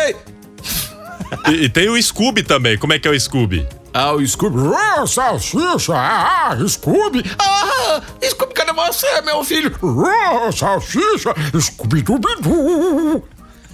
E, 1.49 1.65
e 1.65 1.69
tem 1.69 1.89
o 1.89 2.01
Scooby 2.01 2.43
também. 2.43 2.79
Como 2.79 2.93
é 2.93 2.99
que 2.99 3.09
é 3.09 3.11
o 3.11 3.19
Scooby? 3.19 3.67
Ah, 3.95 4.13
o 4.15 4.27
Scooby. 4.27 4.57
Ah, 4.75 5.07
salsicha, 5.07 5.93
ah, 5.95 6.57
Scooby. 6.67 7.23
Ah, 7.39 8.01
Scooby, 8.23 8.55
cadê 8.55 8.73
você, 8.73 9.21
meu 9.23 9.45
filho? 9.45 9.71
Ah, 10.07 10.51
salsicha, 10.51 11.35
Scooby-Dooby-Doo. 11.61 13.23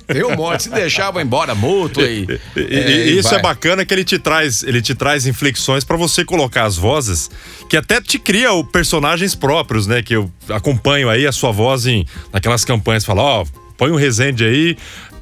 Tem 0.07 0.25
um 0.25 0.35
monte, 0.37 0.63
se 0.65 0.71
deixar, 0.71 1.11
vou 1.11 1.21
embora, 1.21 1.55
multo 1.55 2.01
aí. 2.01 2.27
E- 2.57 2.61
e- 2.61 3.19
isso 3.19 3.35
é 3.35 3.43
bacana 3.43 3.85
que 3.85 3.93
ele 3.93 4.05
te 4.05 4.19
traz, 4.19 4.63
ele 4.63 4.81
te 4.81 4.95
traz 4.95 5.27
inflexões 5.27 5.85
pra 5.85 5.97
você 5.99 6.25
colocar 6.25 6.65
as 6.65 6.77
vozes 6.77 7.31
que 7.69 7.77
até 7.77 8.01
te 8.01 8.19
cria 8.19 8.53
o 8.53 8.65
personagens 8.65 9.35
próprios, 9.35 9.87
né? 9.87 10.03
Que 10.03 10.17
eu 10.17 10.31
acompanho 10.49 11.11
aí 11.11 11.27
a 11.27 11.33
sua 11.33 11.53
voz 11.53 11.87
em 11.87 12.07
naquelas 12.33 12.65
campanhas, 12.65 13.05
fala, 13.05 13.21
ó, 13.23 13.45
põe 13.77 13.91
um 13.91 13.97
Resende 13.97 14.45
aí, 14.45 14.79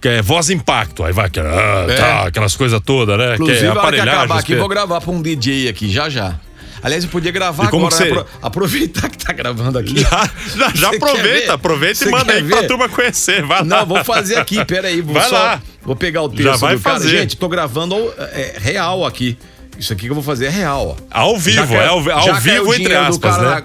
que 0.06 0.10
é 0.18 0.22
voz 0.22 0.50
impacto, 0.50 1.02
aí 1.02 1.12
vai, 1.12 1.28
que, 1.28 1.40
ah, 1.40 1.86
tá, 1.96 2.22
aquelas 2.28 2.54
coisas 2.54 2.80
todas, 2.84 3.18
né? 3.18 3.34
Inclusive, 3.34 3.58
que 3.58 3.64
é 3.64 3.68
a 3.68 3.70
hora 3.72 3.80
que 3.80 3.86
aparelhagem. 3.86 4.12
acabar 4.20 4.38
aqui, 4.38 4.46
que- 4.52 4.56
vou 4.56 4.68
gravar 4.68 5.00
pra 5.00 5.10
um 5.10 5.20
DJ 5.20 5.68
aqui, 5.68 5.90
já 5.90 6.08
já. 6.08 6.34
Aliás, 6.82 7.02
eu 7.02 7.10
podia 7.10 7.32
gravar 7.32 7.68
como 7.70 7.86
agora, 7.86 8.04
que 8.04 8.08
né? 8.10 8.14
você- 8.14 8.20
Apro- 8.20 8.38
aproveitar 8.46 9.08
que 9.10 9.18
tá 9.18 9.32
gravando 9.32 9.78
aqui. 9.78 9.98
Já, 10.00 10.30
já, 10.56 10.70
já 10.74 10.90
quer 10.90 10.96
aproveita, 10.96 11.52
aproveita 11.54 11.94
Você 11.96 12.08
e 12.08 12.10
manda 12.12 12.24
quer 12.26 12.32
aí 12.34 12.44
pra 12.44 12.60
ver? 12.60 12.66
turma 12.68 12.88
conhecer. 12.88 13.42
Vai 13.44 13.58
lá. 13.58 13.64
Não, 13.64 13.86
vou 13.86 14.04
fazer 14.04 14.36
aqui, 14.36 14.64
peraí. 14.64 15.00
Vou 15.00 15.14
Vai 15.14 15.28
só, 15.28 15.34
lá. 15.34 15.62
Vou 15.82 15.96
pegar 15.96 16.22
o 16.22 16.28
texto 16.28 16.42
Já 16.44 16.56
vai 16.56 16.76
do 16.76 16.80
cara. 16.82 16.96
fazer. 16.96 17.08
Gente, 17.08 17.36
tô 17.36 17.48
gravando 17.48 17.96
é, 18.18 18.56
real 18.60 19.04
aqui. 19.04 19.36
Isso 19.76 19.92
aqui 19.92 20.02
que 20.04 20.10
eu 20.10 20.14
vou 20.14 20.22
fazer 20.22 20.46
é 20.46 20.50
real, 20.50 20.96
ó. 21.00 21.04
Ao 21.10 21.36
vivo, 21.36 21.66
Já 21.66 21.82
é 21.82 21.86
ao, 21.88 21.98
ao 22.10 22.34
vivo, 22.36 22.72
entre 22.74 22.94
aspas, 22.94 23.38
né? 23.38 23.64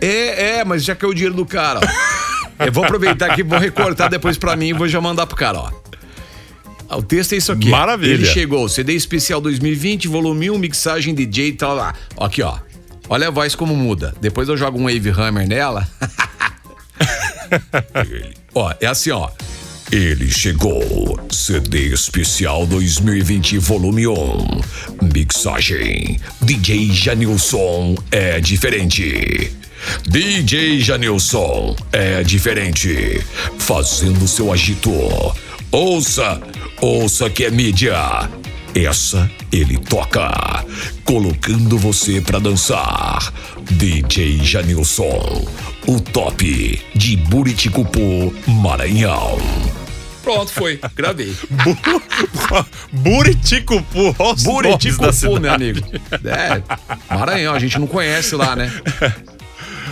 É, 0.00 0.56
é, 0.58 0.64
mas 0.64 0.84
já 0.84 0.94
caiu 0.94 1.10
o 1.10 1.14
dinheiro 1.14 1.34
do 1.34 1.46
cara, 1.46 1.80
ó. 1.82 2.17
Eu 2.66 2.72
vou 2.72 2.84
aproveitar 2.84 3.30
aqui, 3.30 3.42
vou 3.42 3.58
recortar 3.58 4.10
depois 4.10 4.36
pra 4.36 4.56
mim 4.56 4.68
e 4.68 4.72
vou 4.72 4.88
já 4.88 5.00
mandar 5.00 5.26
pro 5.26 5.36
cara, 5.36 5.58
ó. 5.58 5.70
Ah, 6.88 6.96
O 6.96 7.02
texto 7.02 7.34
é 7.34 7.36
isso 7.36 7.52
aqui. 7.52 7.68
Maravilha. 7.68 8.14
Ele 8.14 8.24
chegou, 8.24 8.68
CD 8.68 8.94
especial 8.94 9.40
2020, 9.40 10.08
volume 10.08 10.50
1, 10.50 10.58
mixagem 10.58 11.14
DJ 11.14 11.48
e 11.48 11.52
tal 11.52 11.74
lá. 11.74 11.94
Aqui, 12.18 12.42
ó. 12.42 12.58
Olha 13.10 13.28
a 13.28 13.30
voz 13.30 13.54
como 13.54 13.74
muda. 13.74 14.14
Depois 14.20 14.48
eu 14.48 14.56
jogo 14.56 14.78
um 14.78 14.84
Wave 14.84 15.10
Hammer 15.10 15.46
nela. 15.46 15.88
ó, 18.54 18.74
é 18.80 18.86
assim, 18.86 19.10
ó. 19.10 19.30
Ele 19.90 20.30
chegou. 20.30 21.18
CD 21.30 21.86
especial 21.86 22.66
2020, 22.66 23.58
volume 23.58 24.06
1. 24.06 24.60
Mixagem. 25.14 26.20
DJ 26.42 26.92
Janilson 26.92 27.94
é 28.10 28.38
diferente. 28.40 29.50
DJ 30.06 30.80
Janilson 30.80 31.76
é 31.92 32.22
diferente. 32.22 33.22
Fazendo 33.58 34.26
seu 34.26 34.52
agito. 34.52 34.92
Ouça, 35.70 36.40
ouça 36.80 37.28
que 37.28 37.44
é 37.44 37.50
mídia. 37.50 37.96
Essa 38.74 39.30
ele 39.50 39.78
toca, 39.78 40.64
colocando 41.04 41.78
você 41.78 42.20
pra 42.20 42.38
dançar. 42.38 43.32
DJ 43.70 44.38
Janilson, 44.44 45.46
o 45.86 46.00
top 46.00 46.80
de 46.94 47.16
Buriticupu, 47.16 48.34
Maranhão. 48.46 49.38
Pronto, 50.22 50.52
foi. 50.52 50.78
Gravei. 50.94 51.34
Buriticupu, 52.92 54.14
Buriticupu, 54.44 55.40
meu 55.40 55.52
amigo. 55.52 55.80
É, 56.24 57.14
Maranhão, 57.14 57.54
a 57.54 57.58
gente 57.58 57.78
não 57.78 57.86
conhece 57.86 58.34
lá, 58.36 58.54
né? 58.54 58.70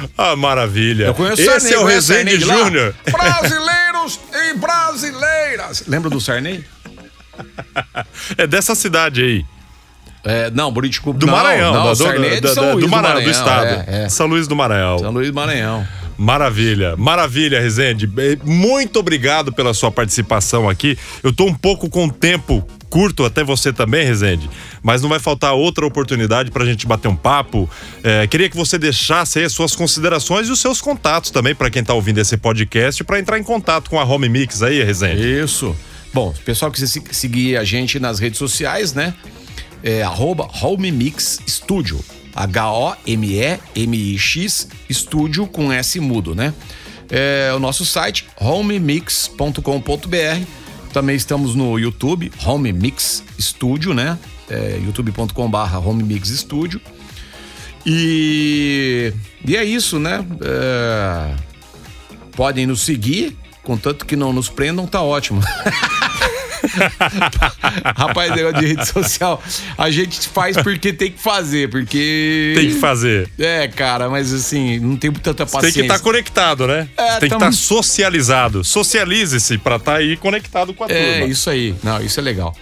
Ah, 0.16 0.34
maravilha. 0.36 1.06
Eu 1.06 1.14
conheço 1.14 1.42
Esse 1.42 1.74
é 1.74 1.78
o 1.78 1.84
Resende? 1.84 2.38
Júnior. 2.40 2.94
Brasileiros 3.10 4.20
e 4.32 4.54
brasileiras. 4.54 5.84
lembra 5.86 6.10
do 6.10 6.20
Sarney? 6.20 6.64
É 8.38 8.46
dessa 8.46 8.74
cidade 8.74 9.22
aí. 9.22 9.44
É, 10.24 10.50
não, 10.50 10.72
Buriticuba. 10.72 11.18
Do 11.18 11.26
não, 11.26 11.34
Maranhão. 11.34 11.72
Não, 11.72 11.84
da- 11.84 11.90
do, 11.90 11.96
Sarney 11.96 12.30
é 12.36 12.40
de 12.40 12.48
São 12.48 12.64
da- 12.64 12.72
Luís 12.72 12.84
do 12.84 12.90
Maranhão, 12.90 13.22
do 13.22 13.30
estado. 13.30 13.66
É, 13.66 14.04
é. 14.04 14.08
São 14.08 14.26
Luís 14.26 14.48
do 14.48 14.56
Maranhão. 14.56 14.98
São 14.98 15.10
Luís 15.12 15.28
do 15.28 15.34
Maranhão. 15.34 15.86
Maravilha, 16.18 16.96
maravilha, 16.96 17.60
Rezende. 17.60 18.08
Muito 18.44 18.98
obrigado 18.98 19.52
pela 19.52 19.74
sua 19.74 19.90
participação 19.90 20.68
aqui. 20.68 20.96
Eu 21.22 21.32
tô 21.32 21.44
um 21.44 21.54
pouco 21.54 21.88
com 21.90 22.08
tempo 22.08 22.66
curto, 22.88 23.24
até 23.24 23.44
você 23.44 23.72
também, 23.72 24.06
Rezende, 24.06 24.48
mas 24.82 25.02
não 25.02 25.08
vai 25.10 25.18
faltar 25.18 25.52
outra 25.52 25.84
oportunidade 25.84 26.50
pra 26.50 26.64
gente 26.64 26.86
bater 26.86 27.08
um 27.08 27.16
papo. 27.16 27.68
Eh, 28.02 28.26
queria 28.28 28.48
que 28.48 28.56
você 28.56 28.78
deixasse 28.78 29.38
aí 29.40 29.44
as 29.44 29.52
suas 29.52 29.76
considerações 29.76 30.48
e 30.48 30.52
os 30.52 30.60
seus 30.60 30.80
contatos 30.80 31.30
também 31.30 31.54
pra 31.54 31.68
quem 31.68 31.84
tá 31.84 31.92
ouvindo 31.92 32.18
esse 32.18 32.36
podcast 32.38 33.04
pra 33.04 33.18
entrar 33.18 33.38
em 33.38 33.42
contato 33.42 33.90
com 33.90 34.00
a 34.00 34.04
Home 34.04 34.28
Mix 34.28 34.62
aí, 34.62 34.82
Rezende. 34.82 35.22
Isso. 35.22 35.76
Bom, 36.14 36.32
pessoal 36.44 36.70
que 36.70 36.80
se- 36.86 37.02
seguir 37.12 37.58
a 37.58 37.64
gente 37.64 38.00
nas 38.00 38.18
redes 38.18 38.38
sociais, 38.38 38.94
né? 38.94 39.12
É 39.82 40.02
arroba 40.02 40.48
Home 40.62 40.90
Mix 40.90 41.40
Studio. 41.46 42.02
H-O-M-E-M-I-X 42.36 44.28
Studio 44.90 45.46
com 45.46 45.72
S 45.72 45.98
mudo, 45.98 46.34
né? 46.34 46.52
É 47.10 47.52
o 47.54 47.58
nosso 47.58 47.86
site 47.86 48.28
homemix.com.br. 48.38 49.60
Também 50.92 51.16
estamos 51.16 51.54
no 51.54 51.78
YouTube, 51.78 52.30
Home 52.44 52.72
Mix 52.72 53.24
Studio, 53.40 53.94
né? 53.94 54.18
É, 54.48 54.78
youtube.com/barra 54.84 55.78
Home 55.78 56.02
Mix 56.02 56.28
Studio. 56.28 56.80
E, 57.84 59.12
e 59.44 59.56
é 59.56 59.64
isso, 59.64 59.98
né? 59.98 60.24
É, 60.42 61.34
podem 62.32 62.66
nos 62.66 62.82
seguir, 62.82 63.36
contanto 63.62 64.04
que 64.04 64.16
não 64.16 64.32
nos 64.32 64.48
prendam, 64.48 64.86
tá 64.86 65.00
ótimo. 65.00 65.40
Rapaz, 67.96 68.34
negócio 68.34 68.60
de 68.60 68.66
rede 68.66 68.86
social, 68.86 69.42
a 69.76 69.90
gente 69.90 70.28
faz 70.28 70.56
porque 70.56 70.92
tem 70.92 71.10
que 71.12 71.20
fazer, 71.22 71.68
porque. 71.70 72.54
Tem 72.56 72.68
que 72.70 72.78
fazer. 72.78 73.28
É, 73.38 73.68
cara, 73.68 74.08
mas 74.08 74.32
assim, 74.32 74.78
não 74.78 74.96
tem 74.96 75.10
tanta 75.12 75.44
Tem 75.44 75.52
paciência. 75.52 75.82
que 75.82 75.88
estar 75.88 75.98
conectado, 76.00 76.66
né? 76.66 76.88
É, 76.96 77.18
tem 77.18 77.28
que 77.28 77.36
tamo- 77.36 77.50
estar 77.50 77.52
socializado. 77.52 78.62
Socialize-se 78.64 79.58
pra 79.58 79.76
estar 79.76 79.96
aí 79.96 80.16
conectado 80.16 80.72
com 80.74 80.84
a 80.84 80.86
É, 80.90 81.18
turma. 81.18 81.26
isso 81.32 81.50
aí. 81.50 81.74
Não, 81.82 82.00
isso 82.00 82.18
é 82.20 82.22
legal. 82.22 82.54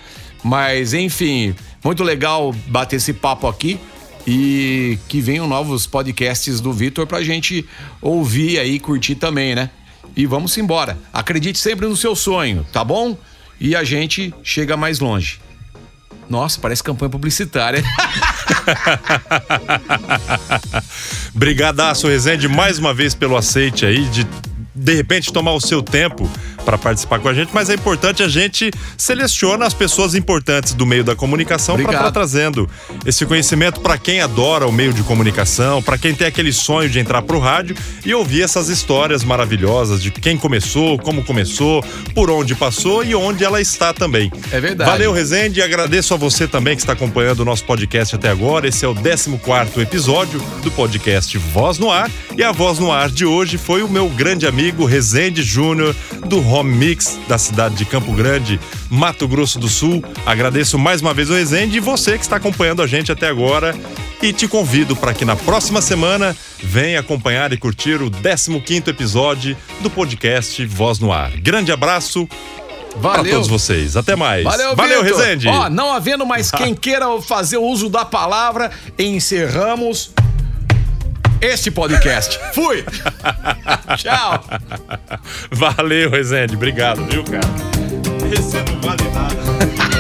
Mas, 0.42 0.92
enfim, 0.94 1.54
muito 1.82 2.02
legal 2.02 2.54
bater 2.66 2.96
esse 2.96 3.12
papo 3.12 3.46
aqui 3.48 3.78
e 4.26 4.98
que 5.08 5.20
venham 5.20 5.46
novos 5.46 5.86
podcasts 5.86 6.60
do 6.60 6.72
Vitor 6.72 7.06
pra 7.06 7.22
gente 7.22 7.64
ouvir 8.00 8.58
aí, 8.58 8.78
curtir 8.78 9.14
também, 9.14 9.54
né? 9.54 9.70
E 10.16 10.26
vamos 10.26 10.56
embora. 10.58 10.96
Acredite 11.12 11.58
sempre 11.58 11.86
no 11.86 11.96
seu 11.96 12.14
sonho, 12.14 12.64
tá 12.72 12.84
bom? 12.84 13.16
E 13.60 13.74
a 13.74 13.84
gente 13.84 14.34
chega 14.42 14.76
mais 14.76 15.00
longe. 15.00 15.40
Nossa, 16.28 16.60
parece 16.60 16.82
campanha 16.82 17.10
publicitária. 17.10 17.82
Brigadaço, 21.34 22.08
Rezende, 22.08 22.48
mais 22.48 22.78
uma 22.78 22.94
vez 22.94 23.14
pelo 23.14 23.36
aceite 23.36 23.84
aí 23.84 24.04
de 24.06 24.26
de 24.74 24.92
repente 24.92 25.32
tomar 25.32 25.52
o 25.52 25.60
seu 25.60 25.80
tempo 25.80 26.28
para 26.64 26.78
participar 26.78 27.18
com 27.20 27.28
a 27.28 27.34
gente, 27.34 27.50
mas 27.52 27.68
é 27.68 27.74
importante 27.74 28.22
a 28.22 28.28
gente 28.28 28.70
seleciona 28.96 29.66
as 29.66 29.74
pessoas 29.74 30.14
importantes 30.14 30.74
do 30.74 30.86
meio 30.86 31.04
da 31.04 31.14
comunicação 31.14 31.76
para 31.76 31.92
estar 31.92 32.10
trazendo 32.10 32.68
esse 33.04 33.26
conhecimento 33.26 33.80
para 33.80 33.98
quem 33.98 34.20
adora 34.20 34.66
o 34.66 34.72
meio 34.72 34.92
de 34.92 35.02
comunicação, 35.02 35.82
para 35.82 35.98
quem 35.98 36.14
tem 36.14 36.26
aquele 36.26 36.52
sonho 36.52 36.88
de 36.88 36.98
entrar 36.98 37.22
pro 37.22 37.38
rádio 37.38 37.76
e 38.04 38.14
ouvir 38.14 38.42
essas 38.42 38.68
histórias 38.68 39.22
maravilhosas 39.24 40.02
de 40.02 40.10
quem 40.10 40.36
começou, 40.36 40.98
como 40.98 41.22
começou, 41.22 41.84
por 42.14 42.30
onde 42.30 42.54
passou 42.54 43.04
e 43.04 43.14
onde 43.14 43.44
ela 43.44 43.60
está 43.60 43.92
também. 43.92 44.30
É 44.50 44.60
verdade. 44.60 44.90
Valeu, 44.90 45.12
Rezende, 45.12 45.62
agradeço 45.62 46.14
a 46.14 46.16
você 46.16 46.46
também 46.48 46.74
que 46.74 46.82
está 46.82 46.92
acompanhando 46.92 47.40
o 47.40 47.44
nosso 47.44 47.64
podcast 47.64 48.14
até 48.14 48.28
agora. 48.28 48.68
Esse 48.68 48.84
é 48.84 48.88
o 48.88 48.94
14 48.94 49.34
episódio 49.80 50.42
do 50.62 50.70
podcast 50.70 51.36
Voz 51.38 51.78
no 51.78 51.90
Ar. 51.90 52.10
E 52.36 52.42
a 52.42 52.50
Voz 52.50 52.78
no 52.78 52.90
Ar 52.90 53.10
de 53.10 53.24
hoje 53.24 53.58
foi 53.58 53.82
o 53.82 53.88
meu 53.88 54.08
grande 54.08 54.46
amigo 54.46 54.84
Rezende 54.84 55.42
Júnior, 55.42 55.94
do 56.26 56.40
Home 56.54 56.72
Mix, 56.72 57.18
da 57.26 57.36
cidade 57.36 57.74
de 57.74 57.84
Campo 57.84 58.12
Grande, 58.12 58.60
Mato 58.88 59.26
Grosso 59.26 59.58
do 59.58 59.66
Sul. 59.68 60.04
Agradeço 60.24 60.78
mais 60.78 61.00
uma 61.00 61.12
vez 61.12 61.28
o 61.28 61.34
Rezende 61.34 61.78
e 61.78 61.80
você 61.80 62.16
que 62.16 62.22
está 62.22 62.36
acompanhando 62.36 62.80
a 62.80 62.86
gente 62.86 63.10
até 63.10 63.26
agora. 63.26 63.74
E 64.22 64.32
te 64.32 64.46
convido 64.46 64.94
para 64.94 65.12
que 65.12 65.24
na 65.24 65.34
próxima 65.34 65.82
semana 65.82 66.34
venha 66.62 67.00
acompanhar 67.00 67.52
e 67.52 67.56
curtir 67.56 68.00
o 68.00 68.08
15 68.08 68.88
episódio 68.88 69.56
do 69.80 69.90
podcast 69.90 70.64
Voz 70.64 71.00
no 71.00 71.12
Ar. 71.12 71.32
Grande 71.32 71.72
abraço 71.72 72.28
para 73.02 73.16
Valeu. 73.16 73.32
todos 73.32 73.48
vocês. 73.48 73.96
Até 73.96 74.14
mais. 74.14 74.44
Valeu, 74.44 74.76
Valeu. 74.76 75.02
Rezende. 75.02 75.48
Ó, 75.48 75.68
não 75.68 75.92
havendo 75.92 76.24
mais 76.24 76.52
quem 76.52 76.72
queira 76.72 77.20
fazer 77.20 77.56
uso 77.56 77.88
da 77.88 78.04
palavra, 78.04 78.70
encerramos 78.96 80.13
este 81.40 81.70
podcast. 81.70 82.38
Fui! 82.52 82.84
Tchau! 83.96 84.44
Valeu, 85.50 86.10
Rezende. 86.10 86.54
Obrigado, 86.54 87.04
viu, 87.06 87.24
cara? 87.24 87.46
Esse 88.32 88.56
não 88.56 88.80
vale 88.80 89.04
nada. 89.10 89.34